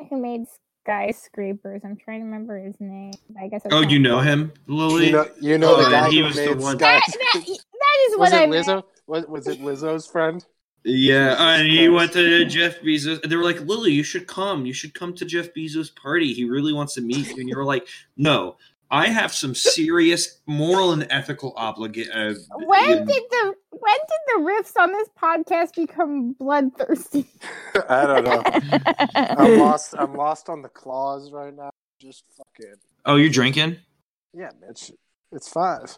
[0.09, 0.41] who made
[0.84, 1.82] skyscrapers.
[1.84, 3.13] I'm trying to remember his name.
[3.39, 3.65] I guess.
[3.65, 5.07] it's Oh, you know him, Lily?
[5.07, 6.93] You know, you know Oh, the guy he who was the made one- Sky.
[6.95, 8.67] That, that, that is Was what I it meant.
[8.67, 8.84] Lizzo?
[9.07, 10.45] Was, was it Lizzo's friend?
[10.84, 13.21] Yeah, and he went to Jeff Bezos.
[13.21, 14.65] They were like, Lily, you should come.
[14.65, 16.34] You should come to Jeff Bezos' party.
[16.34, 17.36] He really wants to meet you.
[17.38, 18.55] And you were like, no,
[18.92, 22.12] I have some serious moral and ethical obligation.
[22.14, 22.34] Uh,
[22.66, 27.26] When did the when did the riffs on this podcast become bloodthirsty?
[27.89, 28.44] I don't know.
[29.16, 29.96] I'm lost.
[29.98, 31.70] I'm lost on the claws right now.
[32.00, 32.76] Just fucking.
[33.06, 33.78] oh, you're drinking?
[34.34, 34.92] Yeah, it's
[35.32, 35.98] it's five.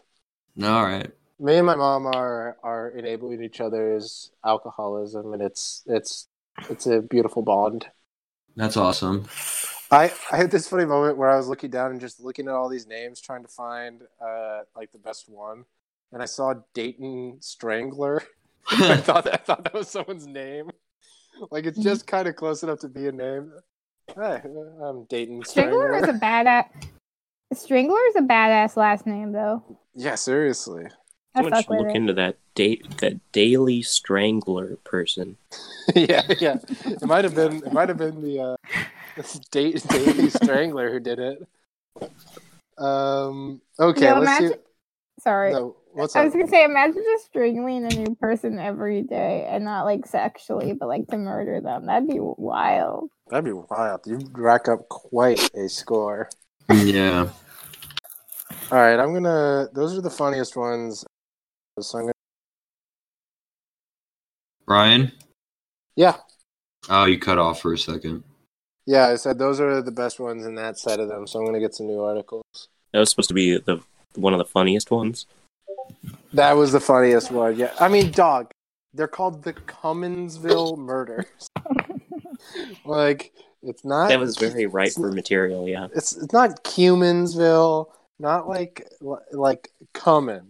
[0.62, 1.10] All right.
[1.40, 6.28] Me and my mom are are enabling each other's alcoholism, and it's it's
[6.70, 7.86] it's a beautiful bond.
[8.56, 9.26] That's awesome.
[9.94, 12.54] I, I had this funny moment where I was looking down and just looking at
[12.54, 15.64] all these names, trying to find uh, like the best one,
[16.12, 18.22] and I saw Dayton Strangler.
[18.70, 20.70] I thought I thought that was someone's name.
[21.50, 23.52] Like it's just kind of close enough to be a name.
[24.14, 24.42] Hey,
[24.82, 26.10] I'm Dayton Strangler Strangler.
[26.10, 26.68] is a badass.
[27.52, 29.62] Strangler is a badass last name though.
[29.94, 30.86] Yeah, seriously.
[31.34, 31.96] I Someone fuck should look it.
[31.96, 35.36] into that date that daily strangler person.
[35.94, 36.56] yeah, yeah.
[36.84, 38.56] It might have been it might have been the uh,
[39.16, 41.42] this Day- Daily Strangler who did it.
[42.78, 43.60] Um.
[43.78, 44.54] Okay, Yo, let's see.
[45.20, 45.52] Sorry.
[45.52, 46.24] No, what's I up?
[46.26, 50.72] was gonna say, imagine just strangling a new person every day, and not like sexually,
[50.72, 51.86] but like to murder them.
[51.86, 53.10] That'd be wild.
[53.28, 54.00] That'd be wild.
[54.06, 56.28] You rack up quite a score.
[56.72, 57.28] Yeah.
[58.72, 59.68] All right, I'm gonna.
[59.72, 61.04] Those are the funniest ones.
[61.80, 62.12] So I'm gonna.
[64.66, 65.12] Brian?
[65.94, 66.16] Yeah,
[66.88, 68.24] Oh, you cut off for a second.
[68.86, 69.08] Yeah.
[69.08, 71.26] I said those are the best ones in that set of them.
[71.26, 72.68] So I'm gonna get some new articles.
[72.92, 73.80] That was supposed to be the
[74.14, 75.26] one of the funniest ones.
[76.32, 77.56] That was the funniest one.
[77.56, 78.50] Yeah, I mean, dog.
[78.96, 81.26] They're called the Cumminsville murders.
[82.84, 83.32] like
[83.64, 84.08] it's not.
[84.08, 85.68] That was very ripe for material.
[85.68, 85.88] Yeah.
[85.94, 87.88] It's it's not Cumminsville.
[88.18, 88.86] Not like
[89.32, 90.46] like Cummin.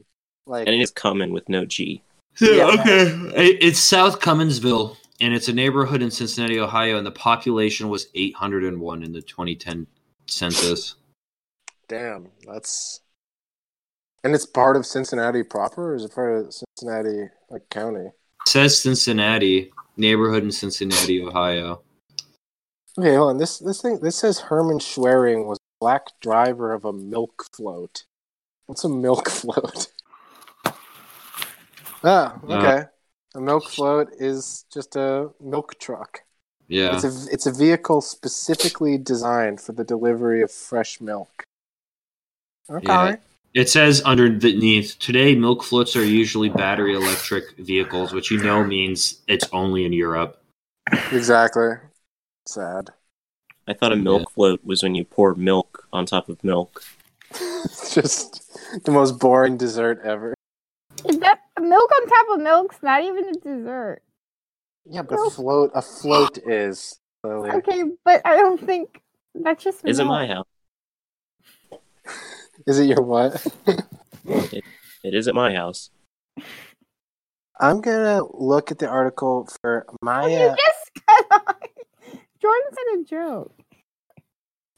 [0.46, 2.02] Like And it is Cummin with no G.
[2.40, 2.76] Yeah.
[2.78, 3.04] okay.
[3.36, 9.02] It's South Cumminsville, and it's a neighborhood in Cincinnati, Ohio, and the population was 801
[9.02, 9.86] in the 2010
[10.26, 10.96] census.
[11.88, 12.28] damn.
[12.46, 13.00] That's.
[14.22, 18.06] And it's part of Cincinnati proper, or is it part of Cincinnati like county?
[18.06, 21.82] It says Cincinnati, neighborhood in Cincinnati, Ohio.
[22.98, 23.38] Okay, hold on.
[23.38, 28.04] This this thing this says Herman Schwering was black driver of a milk float.
[28.66, 29.88] What's a milk float?
[32.02, 32.88] ah, okay.
[33.34, 36.22] A milk float is just a milk truck.
[36.68, 36.94] Yeah.
[36.94, 41.42] It's a it's a vehicle specifically designed for the delivery of fresh milk.
[42.70, 42.86] Okay.
[42.86, 43.16] Yeah.
[43.52, 49.20] It says underneath today, milk floats are usually battery electric vehicles, which you know means
[49.28, 50.42] it's only in Europe.
[51.12, 51.74] Exactly.
[52.46, 52.90] Sad.
[53.68, 56.82] I thought a milk float was when you pour milk on top of milk.
[57.30, 58.42] It's just
[58.84, 60.33] the most boring dessert ever.
[61.56, 64.02] Is that milk on top of milk's not even a dessert?
[64.84, 66.98] Yeah, but a float a float is.
[67.22, 67.50] Lily.
[67.50, 69.00] Okay, but I don't think
[69.34, 69.80] that's just.
[69.84, 70.46] Is it my house?
[72.66, 73.46] Is it your what?
[74.26, 74.64] It,
[75.02, 75.90] it is at my house.
[77.60, 80.56] I'm gonna look at the article for my You Maya.
[80.56, 81.56] just cut off.
[82.42, 83.54] Jordan said a joke.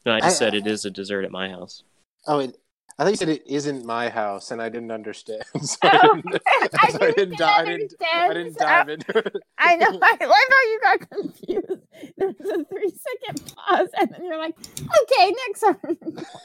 [0.05, 1.83] No, I just I- said it is a dessert at my house.
[2.29, 2.57] Oh, it,
[2.99, 5.43] I thought you said it isn't my house, and I didn't understand.
[5.61, 5.89] So Oh,
[6.47, 9.37] I didn't, I so didn't didn't, I didn't, I didn't dive into it.
[9.59, 9.99] I know.
[10.03, 11.83] I love how you got confused.
[12.17, 14.55] There was a three second pause, and then you're like,
[15.03, 15.99] "Okay, next one."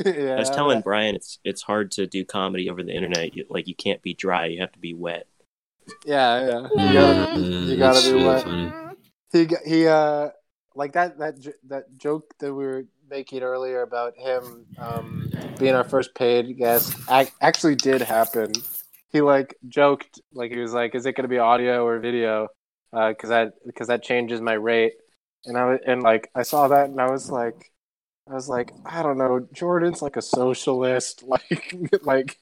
[0.06, 3.36] yeah, I was telling Brian it's it's hard to do comedy over the internet.
[3.36, 5.28] You, like you can't be dry; you have to be wet.
[6.06, 6.88] Yeah, yeah.
[6.88, 8.44] You gotta, you gotta be really wet.
[8.44, 8.72] funny.
[9.32, 10.30] he g- he uh
[10.76, 11.36] like that that
[11.68, 16.96] that joke that we were making earlier about him um being our first paid guest
[17.12, 18.50] ac- actually did happen
[19.12, 22.48] he like joked like he was like is it going to be audio or video
[22.94, 24.94] uh cuz that because that changes my rate
[25.46, 27.72] and i was and like i saw that and i was like
[28.30, 29.46] I was like, I don't know.
[29.52, 32.40] Jordan's like a socialist, like, like,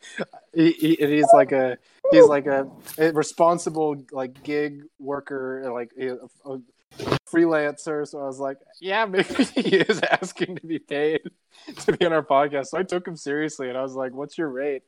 [0.53, 1.77] he, he, he's like a,
[2.11, 6.59] he's like a, a responsible like gig worker, like a, a
[6.97, 8.07] freelancer.
[8.07, 11.21] So I was like, yeah, maybe he is asking to be paid
[11.85, 12.67] to be on our podcast.
[12.67, 14.83] So I took him seriously, and I was like, "What's your rate?"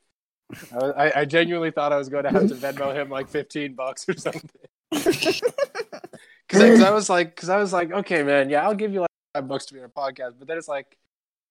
[0.74, 3.76] I, I, I genuinely thought I was going to have to Venmo him like fifteen
[3.76, 4.49] bucks or something.
[6.52, 9.10] Because I was like, because I was like, okay, man, yeah, I'll give you like
[9.34, 10.34] five bucks to be on a podcast.
[10.38, 10.97] But then it's like,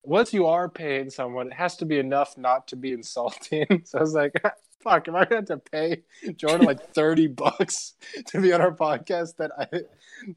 [0.03, 3.82] once you are paying someone, it has to be enough not to be insulting.
[3.84, 4.34] So I was like,
[4.82, 6.02] fuck, am I gonna have to pay
[6.36, 7.94] Jordan like thirty bucks
[8.28, 9.66] to be on our podcast that I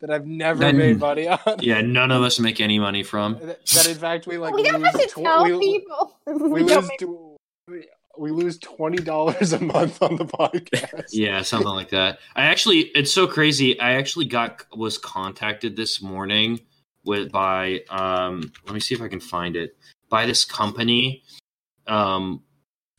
[0.01, 1.39] that I've never Then- made money on?
[1.59, 3.33] Yeah, none of us make any money from.
[3.41, 6.17] That, that in fact we like we don't have to tw- tell we, people.
[6.27, 7.37] we lose make- tw-
[7.67, 11.05] we- we lose twenty dollars a month on the podcast.
[11.11, 12.19] Yeah, something like that.
[12.35, 13.79] I actually, it's so crazy.
[13.79, 16.59] I actually got was contacted this morning
[17.05, 18.51] with by um.
[18.65, 19.75] Let me see if I can find it
[20.09, 21.23] by this company.
[21.87, 22.43] Um.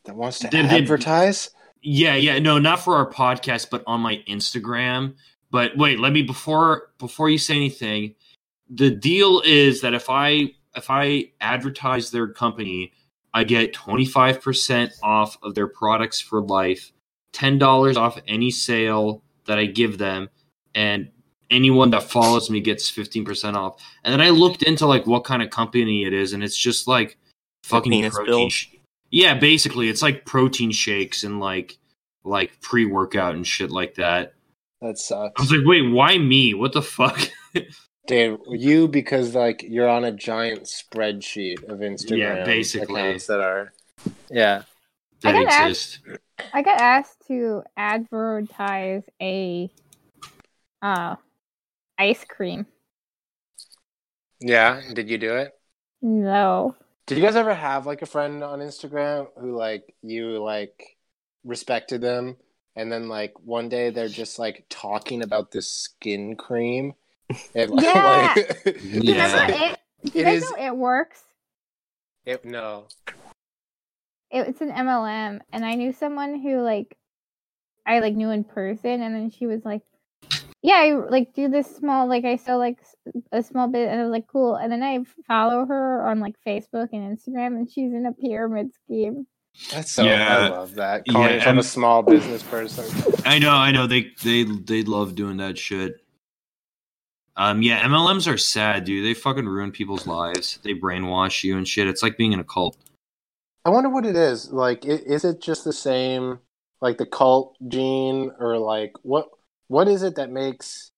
[0.04, 1.50] That wants to They- they- advertise.
[1.82, 2.38] Yeah, yeah.
[2.38, 5.14] No, not for our podcast, but on my Instagram.
[5.50, 8.14] But wait, let me before before you say anything.
[8.70, 12.92] The deal is that if I if I advertise their company,
[13.32, 16.90] I get 25% off of their products for life,
[17.32, 20.30] $10 off any sale that I give them,
[20.74, 21.10] and
[21.50, 23.80] anyone that follows me gets 15% off.
[24.02, 26.88] And then I looked into like what kind of company it is, and it's just
[26.88, 27.16] like
[27.62, 28.50] fucking penis protein.
[29.14, 29.20] Build?
[29.20, 31.78] sh- yeah, basically, it's like protein shakes and like
[32.24, 34.34] like pre workout and shit like that.
[34.80, 35.40] That sucks.
[35.40, 36.52] I was like, wait, why me?
[36.54, 37.18] What the fuck?
[38.06, 43.00] Dude, you because like you're on a giant spreadsheet of Instagram Yeah, basically.
[43.00, 43.72] accounts that are
[44.30, 44.62] yeah.
[45.22, 46.00] that I got asked-
[46.52, 49.70] I got asked to advertise a
[50.82, 51.16] uh
[51.96, 52.66] ice cream.
[54.40, 55.52] Yeah, did you do it?
[56.02, 56.74] No.
[57.06, 60.96] Did you guys ever have like a friend on Instagram who like you like
[61.44, 62.36] respected them
[62.76, 66.94] and then like one day they're just like talking about this skin cream?
[67.56, 68.32] And, Yeah.
[68.34, 69.26] like, You Yeah.
[69.26, 69.78] remember it?
[70.04, 71.22] Do you It guys know it works?
[72.26, 72.86] it, no.
[74.30, 76.96] It, it's an MLM, and I knew someone who like
[77.86, 79.82] I like knew in person, and then she was like,
[80.64, 82.78] "Yeah, I like do this small like I sell like
[83.30, 84.98] a small bit," and I was like, "Cool." And then I
[85.28, 89.26] follow her on like Facebook and Instagram, and she's in a pyramid scheme.
[89.70, 90.38] That's so Yeah.
[90.38, 91.04] I love that.
[91.06, 92.84] Calling Yeah, yourself and- a small business person.
[93.24, 93.86] I know, I know.
[93.86, 96.00] They they they love doing that shit.
[97.36, 99.04] Um, yeah, MLMs are sad, dude.
[99.04, 100.58] They fucking ruin people's lives.
[100.62, 101.88] They brainwash you and shit.
[101.88, 102.76] It's like being in a cult.
[103.64, 104.52] I wonder what it is.
[104.52, 106.38] Like, i- is it just the same,
[106.80, 109.28] like the cult gene, or like what?
[109.68, 110.90] What is it that makes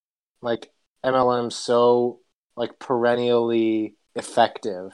[0.43, 0.71] like
[1.05, 2.21] MLM so
[2.57, 4.93] like perennially effective?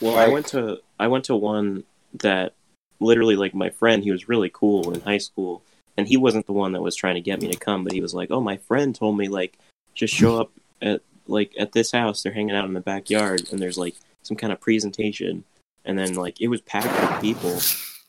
[0.00, 1.84] Well, I went to I went to one
[2.20, 2.54] that
[3.00, 4.02] literally like my friend.
[4.02, 5.62] He was really cool in high school,
[5.96, 8.00] and he wasn't the one that was trying to get me to come, but he
[8.00, 9.58] was like, "Oh, my friend told me like
[9.94, 10.50] just show up
[10.82, 12.22] at like at this house.
[12.22, 15.44] They're hanging out in the backyard, and there's like some kind of presentation."
[15.84, 17.60] And then like it was packed with people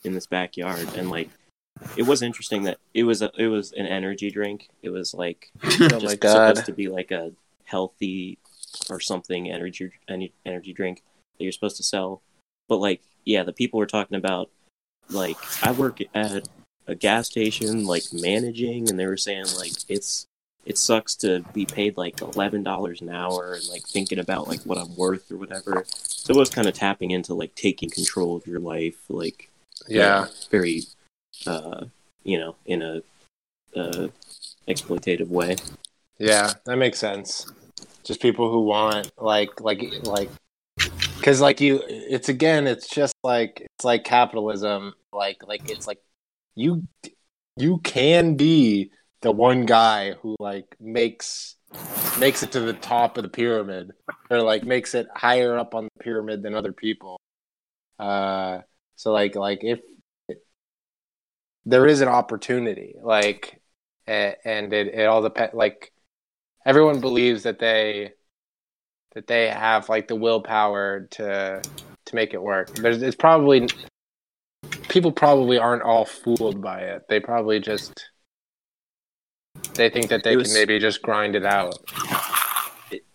[0.04, 1.30] in this backyard, and like
[1.95, 4.69] it was interesting that it was a, it was an energy drink.
[4.82, 6.49] It was like Oh just my god!
[6.49, 7.32] supposed to be like a
[7.65, 8.38] healthy
[8.89, 11.03] or something energy any energy drink
[11.38, 12.21] that you're supposed to sell.
[12.67, 14.49] But like, yeah, the people were talking about
[15.09, 16.47] like I work at
[16.88, 20.25] a gas station, like managing, and they were saying like it's
[20.65, 24.61] it sucks to be paid like eleven dollars an hour and like thinking about like
[24.61, 25.86] what I'm worth or whatever.
[25.88, 29.49] So it was kind of tapping into like taking control of your life, like
[29.88, 30.82] Yeah, very,
[31.46, 31.86] uh,
[32.24, 33.02] you know, in a
[33.76, 34.08] uh,
[34.68, 35.56] exploitative way.
[36.18, 37.52] yeah, that makes sense.
[38.04, 40.30] Just people who want like like like
[41.18, 44.94] because like you, it's again, it's just like it's like capitalism.
[45.12, 46.00] Like like it's like
[46.56, 46.88] you
[47.58, 51.56] you can be the one guy who like makes
[52.20, 53.92] makes it to the top of the pyramid
[54.30, 57.20] or like makes it higher up on the pyramid than other people
[58.00, 58.60] uh
[58.96, 59.80] so like like if
[61.68, 63.59] there is an opportunity like
[64.07, 65.91] and it, it all depends like
[66.65, 68.11] everyone believes that they
[69.13, 71.61] that they have like the willpower to
[72.05, 73.68] to make it work there's it's probably
[74.88, 78.09] people probably aren't all fooled by it they probably just
[79.74, 81.80] they think that they It can maybe just grind it out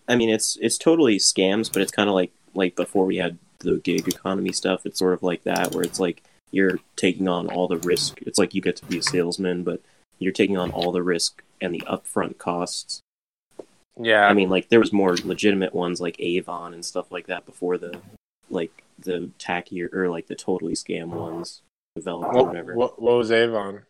[0.09, 3.39] I mean, it's it's totally scams, but it's kind of like like before we had
[3.61, 4.85] the gig economy stuff.
[4.85, 6.23] It's sort of like that, where it's like
[6.53, 8.21] you're taking on all the risk.
[8.23, 9.81] It's like you get to be a salesman, but
[10.19, 13.01] you're taking on all the risk and the upfront costs.
[13.99, 17.45] yeah I mean, like there was more legitimate ones like Avon and stuff like that
[17.45, 17.99] before the
[18.51, 21.63] like the tackier or like the totally scam ones
[21.97, 22.75] developed or whatever.
[22.75, 23.83] what, what was avon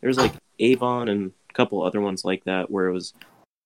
[0.00, 3.12] There was like Avon and a couple other ones like that where it was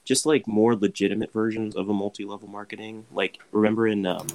[0.04, 3.04] just like more legitimate versions of a multi-level marketing.
[3.12, 4.26] Like remember in um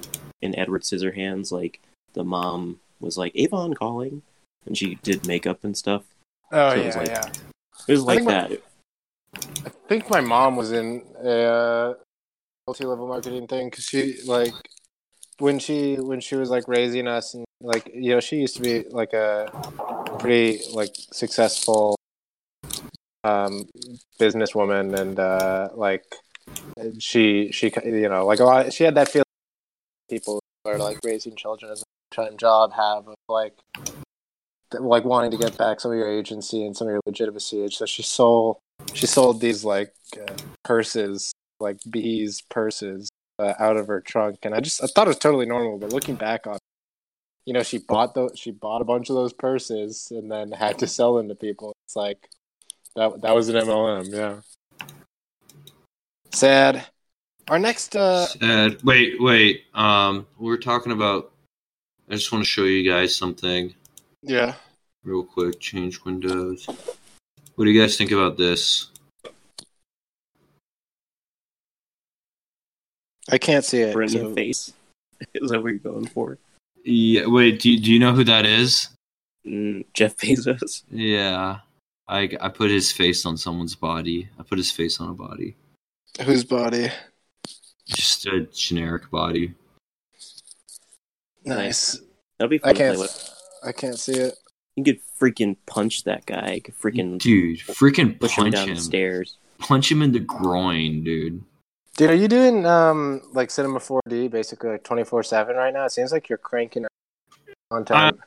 [0.42, 1.80] in Edward Scissorhands, like
[2.14, 4.22] the mom was like Avon calling,
[4.66, 6.04] and she did makeup and stuff.
[6.52, 7.30] oh So it yeah was like- yeah
[7.88, 8.62] It was I like my- that.
[9.66, 11.94] I think my mom was in a
[12.68, 14.54] multi-level marketing thing because she like
[15.40, 18.62] when she when she was like raising us and like you know she used to
[18.62, 19.50] be like a
[20.20, 21.96] pretty like successful
[23.24, 23.66] um
[24.20, 26.04] businesswoman and uh like
[27.00, 29.26] she she you know like a lot she had that feeling
[30.10, 31.84] people are like raising children as
[32.38, 33.54] job have of like
[34.80, 37.68] like wanting to get back some of your agency and some of your legitimacy.
[37.70, 38.58] So she sold
[38.94, 40.34] she sold these like uh,
[40.64, 43.10] purses like bees purses
[43.40, 44.40] uh, out of her trunk.
[44.44, 46.62] And i just i thought it was totally normal but looking back on it,
[47.46, 50.80] you know she bought those she bought a bunch of those purses and then had
[50.80, 51.74] to sell them to people.
[51.86, 52.30] It's like
[52.96, 54.42] that that was an mlm yeah.
[56.34, 56.86] Sad.
[57.50, 58.82] Our next uh Sad.
[58.84, 59.64] Wait, wait.
[59.74, 61.31] Um, we were talking about
[62.12, 63.74] I just want to show you guys something
[64.22, 64.56] Yeah.
[65.06, 65.62] real quick.
[65.62, 66.68] Change windows.
[67.56, 68.90] What do you guys think about this?
[73.30, 73.94] I can't see it.
[73.94, 74.74] Brendan so- face.
[75.36, 76.38] Is that what you're going for?
[76.84, 77.62] Yeah, wait.
[77.62, 78.90] Do you, do you know who that is?
[79.46, 80.82] Mm, Jeff Bezos.
[80.90, 81.60] Yeah,
[82.08, 84.30] I I put his face on someone's body.
[84.40, 85.56] I put his face on a body.
[86.26, 86.90] Whose body?
[87.88, 89.54] Just a generic body.
[91.46, 92.00] Nice.
[92.38, 93.00] That'll be fun I to play can't.
[93.00, 93.34] with.
[93.64, 94.36] I can't see it.
[94.76, 96.54] You could freaking punch that guy.
[96.54, 98.76] You could freaking Dude, freaking push him punch down him.
[98.76, 99.38] the stairs.
[99.60, 101.44] Punch him in the groin, dude.
[101.98, 105.86] Dude, are you doing um like Cinema 4D basically like 24/7 right now?
[105.86, 106.90] It seems like you're cranking out
[107.72, 108.20] content.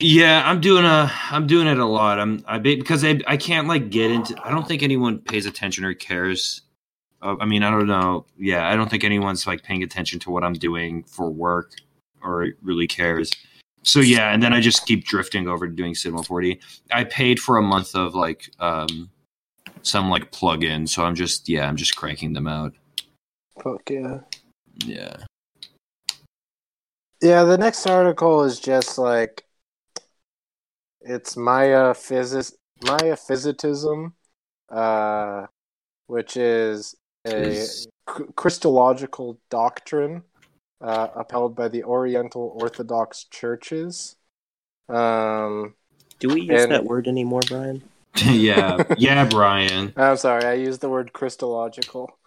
[0.00, 2.20] Yeah, I'm doing a I'm doing it a lot.
[2.20, 4.36] I'm I ba- because I I can't like get into.
[4.42, 6.62] I don't think anyone pays attention or cares.
[7.20, 8.24] Uh, I mean, I don't know.
[8.38, 11.72] Yeah, I don't think anyone's like paying attention to what I'm doing for work
[12.22, 13.30] or really cares.
[13.82, 16.60] So yeah, and then I just keep drifting over to doing Cinema 4D.
[16.92, 19.10] I paid for a month of like um
[19.82, 22.74] some like plug-in, so I'm just yeah, I'm just cranking them out.
[23.62, 24.20] Fuck yeah.
[24.84, 25.16] Yeah.
[27.20, 29.44] Yeah, the next article is just like
[31.00, 32.52] it's Maya physis
[32.82, 34.12] Miaphysitism,
[34.68, 35.46] uh,
[36.06, 36.94] which is
[37.26, 37.88] a c-
[38.36, 40.22] Christological doctrine
[40.80, 44.16] uh, upheld by the Oriental Orthodox churches.
[44.88, 45.74] Um,
[46.18, 47.82] Do we use And- that word anymore, Brian?
[48.24, 48.82] yeah.
[48.96, 49.92] Yeah, Brian.
[49.96, 52.18] I'm sorry, I used the word Christological.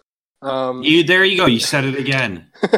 [0.41, 1.45] Um, You there you go.
[1.45, 2.47] You said it again.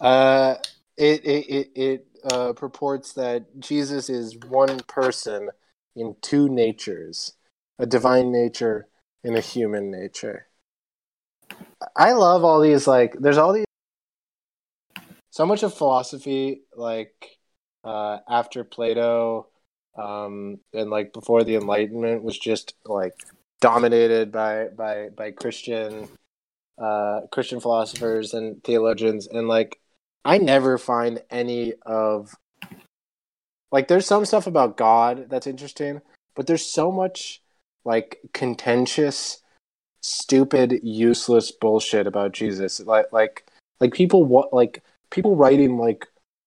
[0.00, 0.54] uh,
[0.96, 5.50] it it it, it uh, purports that Jesus is one person
[5.94, 7.32] in two natures,
[7.78, 8.88] a divine nature
[9.22, 10.46] and a human nature.
[11.94, 13.14] I love all these like.
[13.20, 13.65] There's all these.
[15.36, 17.36] So much of philosophy, like
[17.84, 19.48] uh, after Plato,
[19.94, 23.12] um, and like before the Enlightenment, was just like
[23.60, 26.08] dominated by by by Christian
[26.78, 29.78] uh, Christian philosophers and theologians, and like
[30.24, 32.34] I never find any of
[33.70, 36.00] like there's some stuff about God that's interesting,
[36.34, 37.42] but there's so much
[37.84, 39.42] like contentious,
[40.00, 42.80] stupid, useless bullshit about Jesus.
[42.80, 43.46] Like like
[43.80, 46.06] like people what like people writing like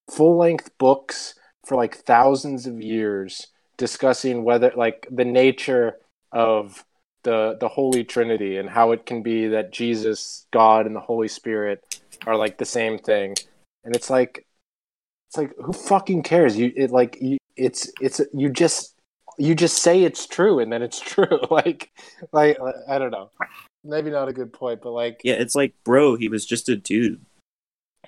[0.10, 1.36] full length books
[1.66, 3.48] for like thousands of years
[3.78, 5.98] discussing whether like the nature
[6.32, 6.84] of
[7.24, 11.28] the the Holy Trinity and how it can be that Jesus, God, and the Holy
[11.28, 13.36] Spirit are like the same thing.
[13.84, 14.46] And it's like
[15.30, 16.58] it's like who fucking cares?
[16.58, 18.96] You it like you, it's it's you just
[19.38, 21.40] you just say it's true and then it's true.
[21.50, 21.92] like
[22.32, 22.58] like
[22.88, 23.32] I don't know.
[23.84, 26.76] Maybe not a good point, but like Yeah, it's like, bro, he was just a
[26.76, 27.26] dude.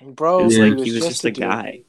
[0.00, 0.64] Bro, It was Yeah.
[0.64, 1.40] like he was just a dude.
[1.40, 1.82] guy.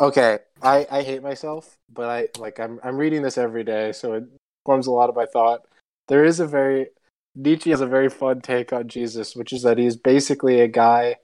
[0.00, 4.14] Okay, I I hate myself, but I like I'm I'm reading this every day, so
[4.14, 4.24] it
[4.64, 5.62] forms a lot of my thought.
[6.06, 6.88] There is a very
[7.34, 11.16] Nietzsche has a very fun take on Jesus, which is that he's basically a guy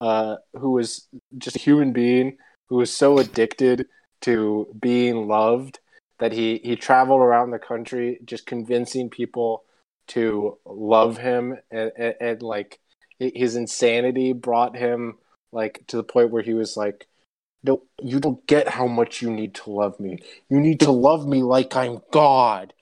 [0.00, 1.06] uh, who was
[1.38, 2.38] just a human being
[2.68, 3.86] who was so addicted
[4.22, 5.80] to being loved
[6.18, 9.64] that he he traveled around the country just convincing people
[10.08, 12.78] to love him and, and, and like
[13.20, 15.18] his insanity brought him
[15.52, 17.06] like to the point where he was like
[17.62, 20.18] no, you don't get how much you need to love me.
[20.48, 22.72] You need to love me like I'm God.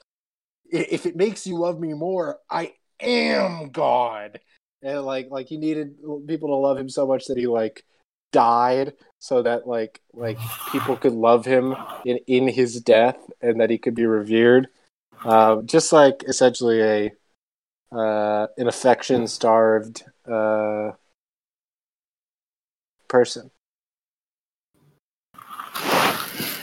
[0.70, 4.41] If it makes you love me more, I am God.
[4.82, 7.84] And like, like he needed people to love him so much that he like
[8.32, 10.39] died so that like like
[10.70, 11.74] people could love him
[12.05, 14.68] in in his death and that he could be revered.
[15.24, 17.12] Uh, just like essentially a
[17.91, 20.93] uh, an affection starved uh,
[23.09, 23.51] person.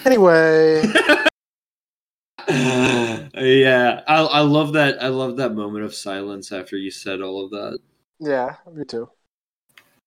[0.06, 0.84] Anyway,
[2.50, 5.02] yeah, I I love that.
[5.02, 7.80] I love that moment of silence after you said all of that.
[8.20, 9.10] yeah, me too.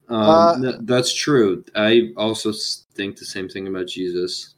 [0.08, 1.64] Um, Uh, th- that's true.
[1.74, 2.52] I also
[2.94, 4.54] think the same thing about Jesus.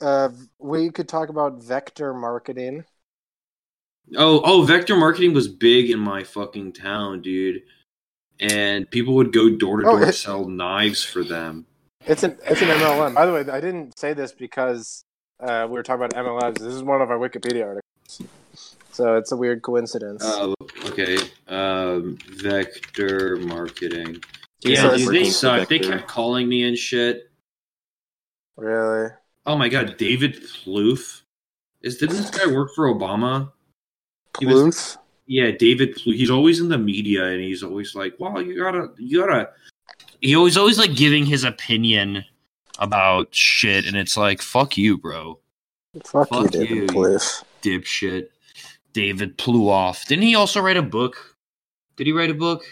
[0.00, 2.84] Uh, we could talk about vector marketing.
[4.16, 7.62] Oh, oh, vector marketing was big in my fucking town, dude.
[8.40, 11.66] And people would go door to Oh, door sell knives for them.
[12.06, 13.14] It's an it's an MLM.
[13.14, 15.04] By the way, I didn't say this because
[15.40, 16.58] uh, we were talking about MLMs.
[16.58, 18.28] This is one of our Wikipedia articles,
[18.90, 20.24] so it's a weird coincidence.
[20.24, 20.52] Uh,
[20.86, 24.20] okay, um, vector marketing.
[24.62, 25.68] Yeah, Yeah, dude, they suck.
[25.68, 27.30] They kept calling me and shit.
[28.56, 29.10] really?
[29.46, 31.22] Oh my god, David Plouffe.
[31.82, 33.52] Is didn't this guy work for Obama?
[34.38, 34.98] He was- Plouffe?
[35.26, 35.94] Yeah, David.
[35.96, 36.16] Plouffe.
[36.16, 39.50] He's always in the media, and he's always like, "Well, you gotta, you gotta,
[40.20, 42.24] he was always like giving his opinion
[42.78, 45.38] about shit, and it's like, fuck you, bro,
[46.04, 46.86] Fuck, you, Fuck David you.
[46.86, 47.44] Plouffe.
[47.62, 48.28] dipshit.
[48.92, 50.06] David Plouffe.
[50.06, 51.36] Didn't he also write a book?
[51.96, 52.62] Did he write a book?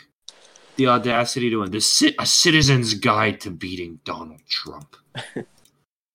[0.76, 1.70] The audacity to win.
[1.70, 4.96] The Ci- a citizen's guide to beating Donald Trump.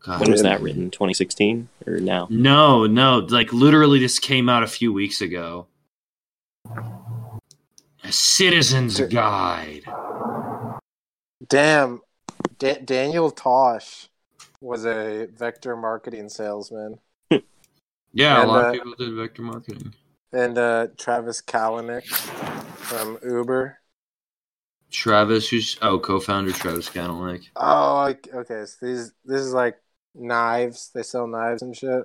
[0.06, 0.92] When was that written?
[0.92, 2.28] 2016 or now?
[2.30, 5.68] No, no, like literally, this came out a few weeks ago.
[8.04, 9.84] A citizen's D- guide.
[11.48, 12.02] Damn,
[12.60, 14.10] Da- Daniel Tosh
[14.62, 17.00] was a vector marketing salesman,
[18.14, 19.94] Yeah, And, a lot uh, of people did vector marketing.
[20.32, 23.80] and uh, Travis Kalanick from Uber.
[24.92, 27.48] Travis, who's oh co-founder Travis Kalanick.
[27.56, 28.66] Oh, like, okay.
[28.66, 29.78] So these this is like
[30.16, 30.92] knives.
[30.94, 32.04] They sell knives and shit.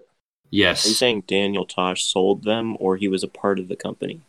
[0.51, 0.85] Yes.
[0.85, 4.21] Are you saying Daniel Tosh sold them, or he was a part of the company?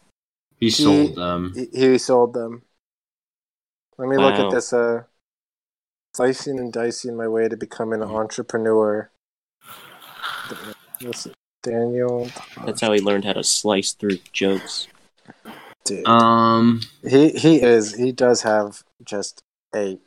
[0.60, 1.54] he sold them.
[1.56, 2.62] He, he sold them.
[3.98, 4.72] Let me look at this.
[4.72, 5.04] Uh,
[6.14, 9.10] slicing and dicing my way to becoming an entrepreneur.
[11.00, 11.28] This
[11.64, 12.30] Daniel.
[12.66, 14.88] That's how he learned how to slice through jokes.
[15.86, 16.08] Dude.
[16.08, 17.96] Um, He he is.
[17.96, 19.42] He does have just
[19.76, 19.98] a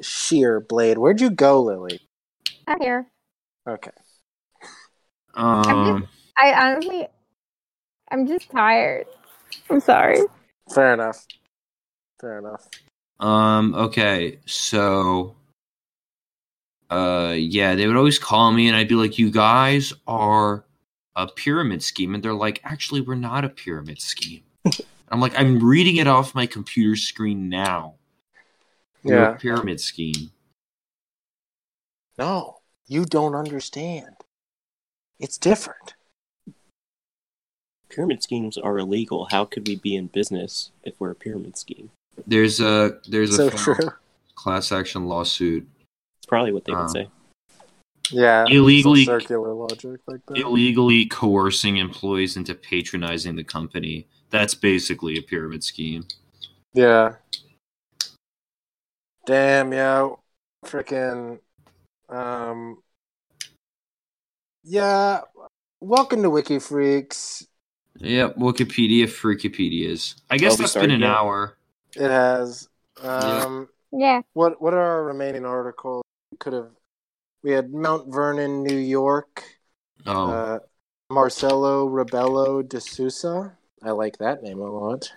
[0.00, 0.98] sheer blade.
[0.98, 2.00] Where'd you go, Lily?
[2.66, 3.06] I'm here.
[3.68, 3.90] Okay.
[5.34, 6.06] um,
[6.38, 7.06] I honestly,
[8.10, 9.06] I'm just tired.
[9.70, 10.20] I'm sorry.
[10.74, 11.26] Fair enough.
[12.20, 12.68] Fair enough.
[13.20, 13.74] um.
[13.74, 15.36] Okay, so,
[16.90, 20.64] uh, yeah, they would always call me, and I'd be like, "You guys are
[21.16, 24.42] a pyramid scheme," and they're like, "Actually, we're not a pyramid scheme."
[25.10, 27.94] I'm like, "I'm reading it off my computer screen now."
[29.02, 29.34] We're Yeah.
[29.34, 30.30] a pyramid scheme.
[32.18, 34.16] No, you don't understand.
[35.18, 35.94] It's different.
[37.88, 39.28] Pyramid schemes are illegal.
[39.30, 41.90] How could we be in business if we're a pyramid scheme?
[42.26, 43.90] There's a there's So a true.
[44.34, 45.66] class action lawsuit
[46.18, 47.08] It's probably what they Um, would say.
[48.10, 48.44] Yeah.
[48.48, 50.36] Illegally- circular logic like that.
[50.36, 54.06] illegally coercing employees into patronizing the company.
[54.30, 56.06] That's basically a pyramid scheme.
[56.74, 57.16] Yeah.
[59.26, 60.10] Damn, yeah.
[60.64, 61.38] Freaking.
[62.08, 62.78] Um.
[64.62, 65.22] Yeah.
[65.80, 67.46] Welcome to Wiki Freaks.
[67.98, 70.20] Yep, Wikipedia Freakipedias.
[70.30, 71.10] I guess oh, that's been an yet?
[71.10, 71.56] hour.
[71.94, 72.68] It has.
[73.02, 73.68] Um.
[73.92, 74.22] Yeah.
[74.32, 76.02] What What are our remaining articles?
[76.32, 76.70] We could have.
[77.42, 79.44] We had Mount Vernon, New York.
[80.06, 80.58] Oh, Uh,
[81.10, 83.56] Marcelo Rebelo de Sousa.
[83.82, 85.12] I like that name a lot.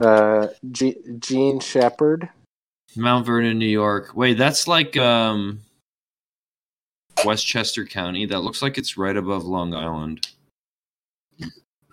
[0.00, 2.28] Uh, G- Gene Shepard.
[2.96, 4.16] Mount Vernon, New York.
[4.16, 5.60] Wait, that's like um
[7.24, 8.26] Westchester County.
[8.26, 10.26] That looks like it's right above Long Island.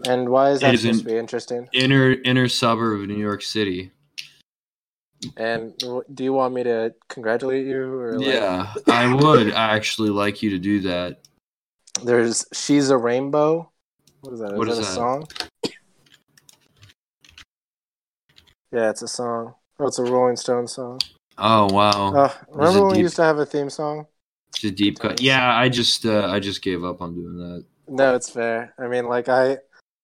[0.05, 1.67] And why is that It supposed to be interesting?
[1.73, 3.91] Inner inner suburb of New York City.
[5.38, 7.82] And do you want me to congratulate you?
[7.82, 11.21] Or like- Yeah, I would actually like you to do that.
[12.03, 13.71] There's She's a Rainbow.
[14.21, 14.51] What is that?
[14.51, 14.88] Is What that is a that?
[14.88, 15.28] song?
[18.71, 19.55] Yeah, it's a song.
[19.80, 20.99] Oh, it's a Rolling Stone song.
[21.38, 24.07] Oh wow, Uh, remember when we used to have a theme song?
[24.55, 25.21] It's a deep cut.
[25.21, 27.65] Yeah, I just uh, I just gave up on doing that.
[27.87, 28.73] No, it's fair.
[28.79, 29.59] I mean, like I,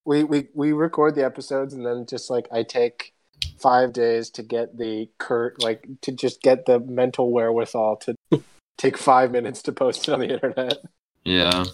[0.06, 3.14] we we we record the episodes, and then just like I take
[3.60, 8.16] five days to get the curt, like to just get the mental wherewithal to
[8.78, 10.78] take five minutes to post it on the internet.
[11.24, 11.66] Yeah.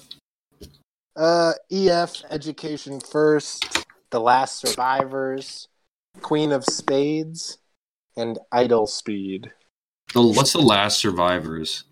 [1.16, 5.68] Uh, EF Education First, The Last Survivors,
[6.22, 7.58] Queen of Spades,
[8.16, 9.52] and Idle Speed.
[10.14, 11.86] The, what's the last survivors?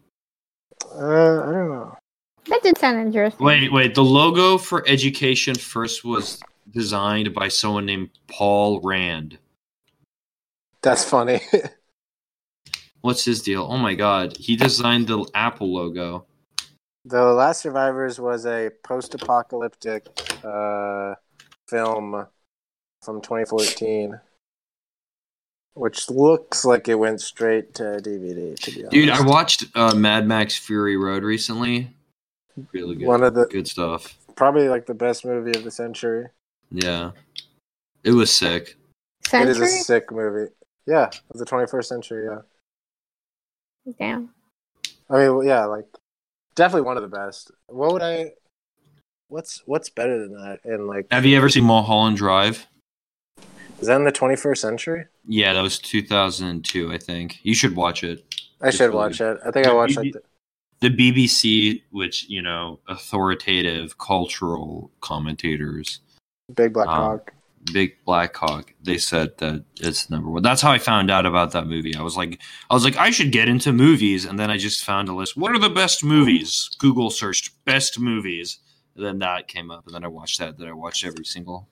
[0.96, 1.98] Uh, I don't know.
[2.48, 3.46] That did sound interesting.
[3.46, 3.96] Wait, wait.
[3.96, 6.42] The logo for Education First was
[6.72, 9.38] designed by someone named Paul Rand.
[10.82, 11.42] That's funny.
[13.02, 13.68] What's his deal?
[13.70, 16.26] Oh my god, he designed the Apple logo.
[17.06, 20.08] The Last Survivors was a post-apocalyptic
[20.44, 21.14] uh,
[21.68, 22.26] film
[23.04, 24.20] from 2014,
[25.76, 28.58] which looks like it went straight to DVD.
[28.60, 31.92] To be honest, Dude, I watched uh, Mad Max Fury Road recently.
[32.72, 33.08] Really good.
[33.08, 34.18] one of the good stuff.
[34.36, 36.28] probably like the best movie of the century.
[36.72, 37.12] Yeah.
[38.04, 38.78] It was sick.
[39.28, 39.52] Century?
[39.52, 40.52] It is a sick movie.
[40.88, 42.26] Yeah, of the 21st century.
[42.26, 44.30] Yeah, Damn.
[45.10, 45.86] I mean, well, yeah, like
[46.56, 47.52] definitely one of the best.
[47.68, 48.32] What would I?
[49.28, 50.60] What's what's better than that?
[50.64, 52.68] And like, Have you ever seen Mulholland Drive?
[53.80, 55.06] Is that in the 21st century?
[55.28, 57.40] Yeah, that was 2002, I think.
[57.44, 58.24] You should watch it.
[58.62, 59.38] I should really watch it.
[59.46, 60.14] I think I watched the,
[60.82, 66.00] The BBC, which, you know, authoritative cultural commentators,
[66.54, 67.34] Big Black Um, Hawk.
[67.74, 68.74] Big Black Hawk.
[68.84, 70.44] They said that it's number one.
[70.44, 71.96] That's how I found out about that movie.
[71.96, 74.84] I was like, I was like, I should get into movies, and then I just
[74.86, 75.36] found a list.
[75.36, 76.70] What are the best movies?
[76.78, 78.60] Google searched best movies.
[78.96, 80.58] And then that came up, and then I watched that.
[80.58, 81.68] Then I watched every single.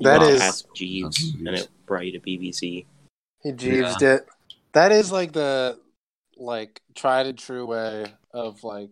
[0.00, 2.86] That You is- Ask Jeeves, and it brought you to BBC.
[3.42, 4.26] He jeeved it.
[4.72, 5.78] That is like the
[6.36, 8.90] like tried and true way of like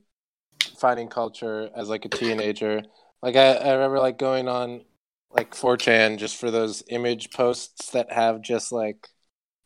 [0.79, 2.83] finding culture as like a teenager.
[3.23, 4.83] Like I, I remember like going on
[5.31, 9.09] like 4chan just for those image posts that have just like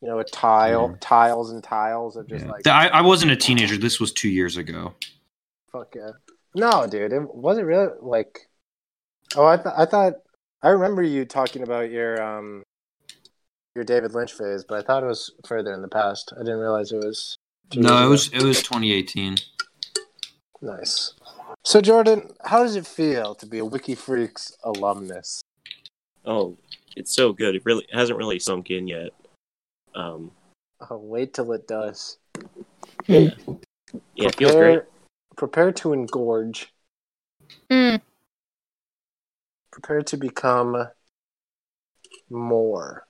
[0.00, 0.96] you know a tile Yeah.
[1.00, 2.50] tiles and tiles of just Yeah.
[2.50, 3.76] like I, I wasn't a teenager.
[3.76, 4.94] This was two years ago.
[5.70, 6.10] fuck yeah.
[6.54, 8.48] No, dude, it wasn't really like
[9.36, 10.14] Oh, I th- I thought
[10.62, 12.62] I remember you talking about your um
[13.74, 16.32] your David Lynch phase, but I thought it was further in the past.
[16.36, 17.36] I didn't realize it was
[17.74, 19.36] No, it was it was 2018.
[20.60, 21.14] Nice.
[21.64, 25.42] So, Jordan, how does it feel to be a WikiFreaks alumnus?
[26.24, 26.56] Oh,
[26.96, 27.56] it's so good.
[27.56, 29.10] It really it hasn't really sunk in yet.
[29.94, 30.30] Um,
[30.90, 32.18] Oh, wait till it does.
[33.06, 33.30] yeah,
[34.16, 34.82] it feels great.
[35.36, 36.66] Prepare to engorge.
[37.70, 38.00] Mm.
[39.72, 40.88] Prepare to become
[42.30, 43.04] more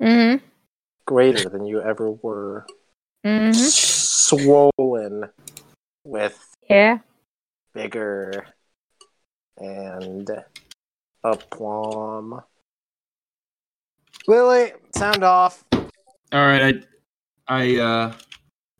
[0.00, 0.42] Mm-hmm.
[1.04, 2.64] greater than you ever were.
[3.26, 3.52] Mm-hmm.
[3.52, 5.28] Swollen
[6.04, 7.00] with Yeah.
[7.74, 8.46] bigger
[9.58, 10.30] and
[11.22, 12.40] aplomb.
[14.26, 15.64] Lily, sound off.
[15.72, 16.82] All right,
[17.46, 18.14] I, I, uh,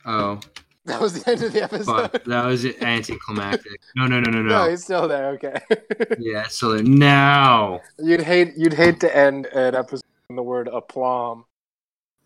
[0.06, 0.40] oh,
[0.86, 2.10] That was the end of the episode.
[2.10, 3.80] fuck, that was anticlimactic.
[3.96, 4.70] No, no, no, no, No, no.
[4.70, 5.28] he's still there.
[5.32, 5.54] Okay.
[6.18, 11.44] Yeah, so now you'd hate you'd hate to end an episode on the word aplomb.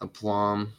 [0.01, 0.73] aplomb.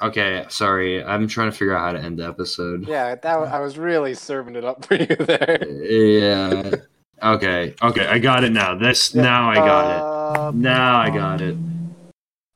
[0.00, 1.02] Okay, sorry.
[1.02, 2.86] I'm trying to figure out how to end the episode.
[2.88, 5.64] Yeah, that I was really serving it up for you there.
[5.70, 6.74] Yeah.
[7.22, 7.74] Okay.
[7.80, 8.06] Okay.
[8.06, 8.74] I got it now.
[8.74, 10.54] This now I got it.
[10.56, 11.56] Now I got it.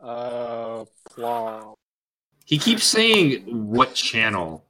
[0.01, 1.75] Uh, aplomb.
[2.45, 4.65] He keeps saying what channel.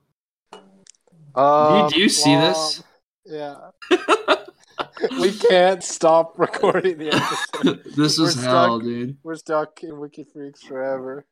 [1.37, 2.83] Uh, do you see this?
[3.27, 3.57] Yeah.
[5.21, 7.85] we can't stop recording the episode.
[7.97, 8.83] this We're is hell, stuck.
[8.83, 9.17] dude.
[9.23, 11.27] We're stuck in WikiFreaks forever.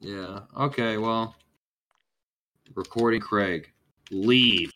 [0.00, 0.40] Yeah.
[0.56, 0.96] Okay.
[0.96, 1.34] Well,
[2.74, 3.72] recording Craig.
[4.10, 4.72] Leave.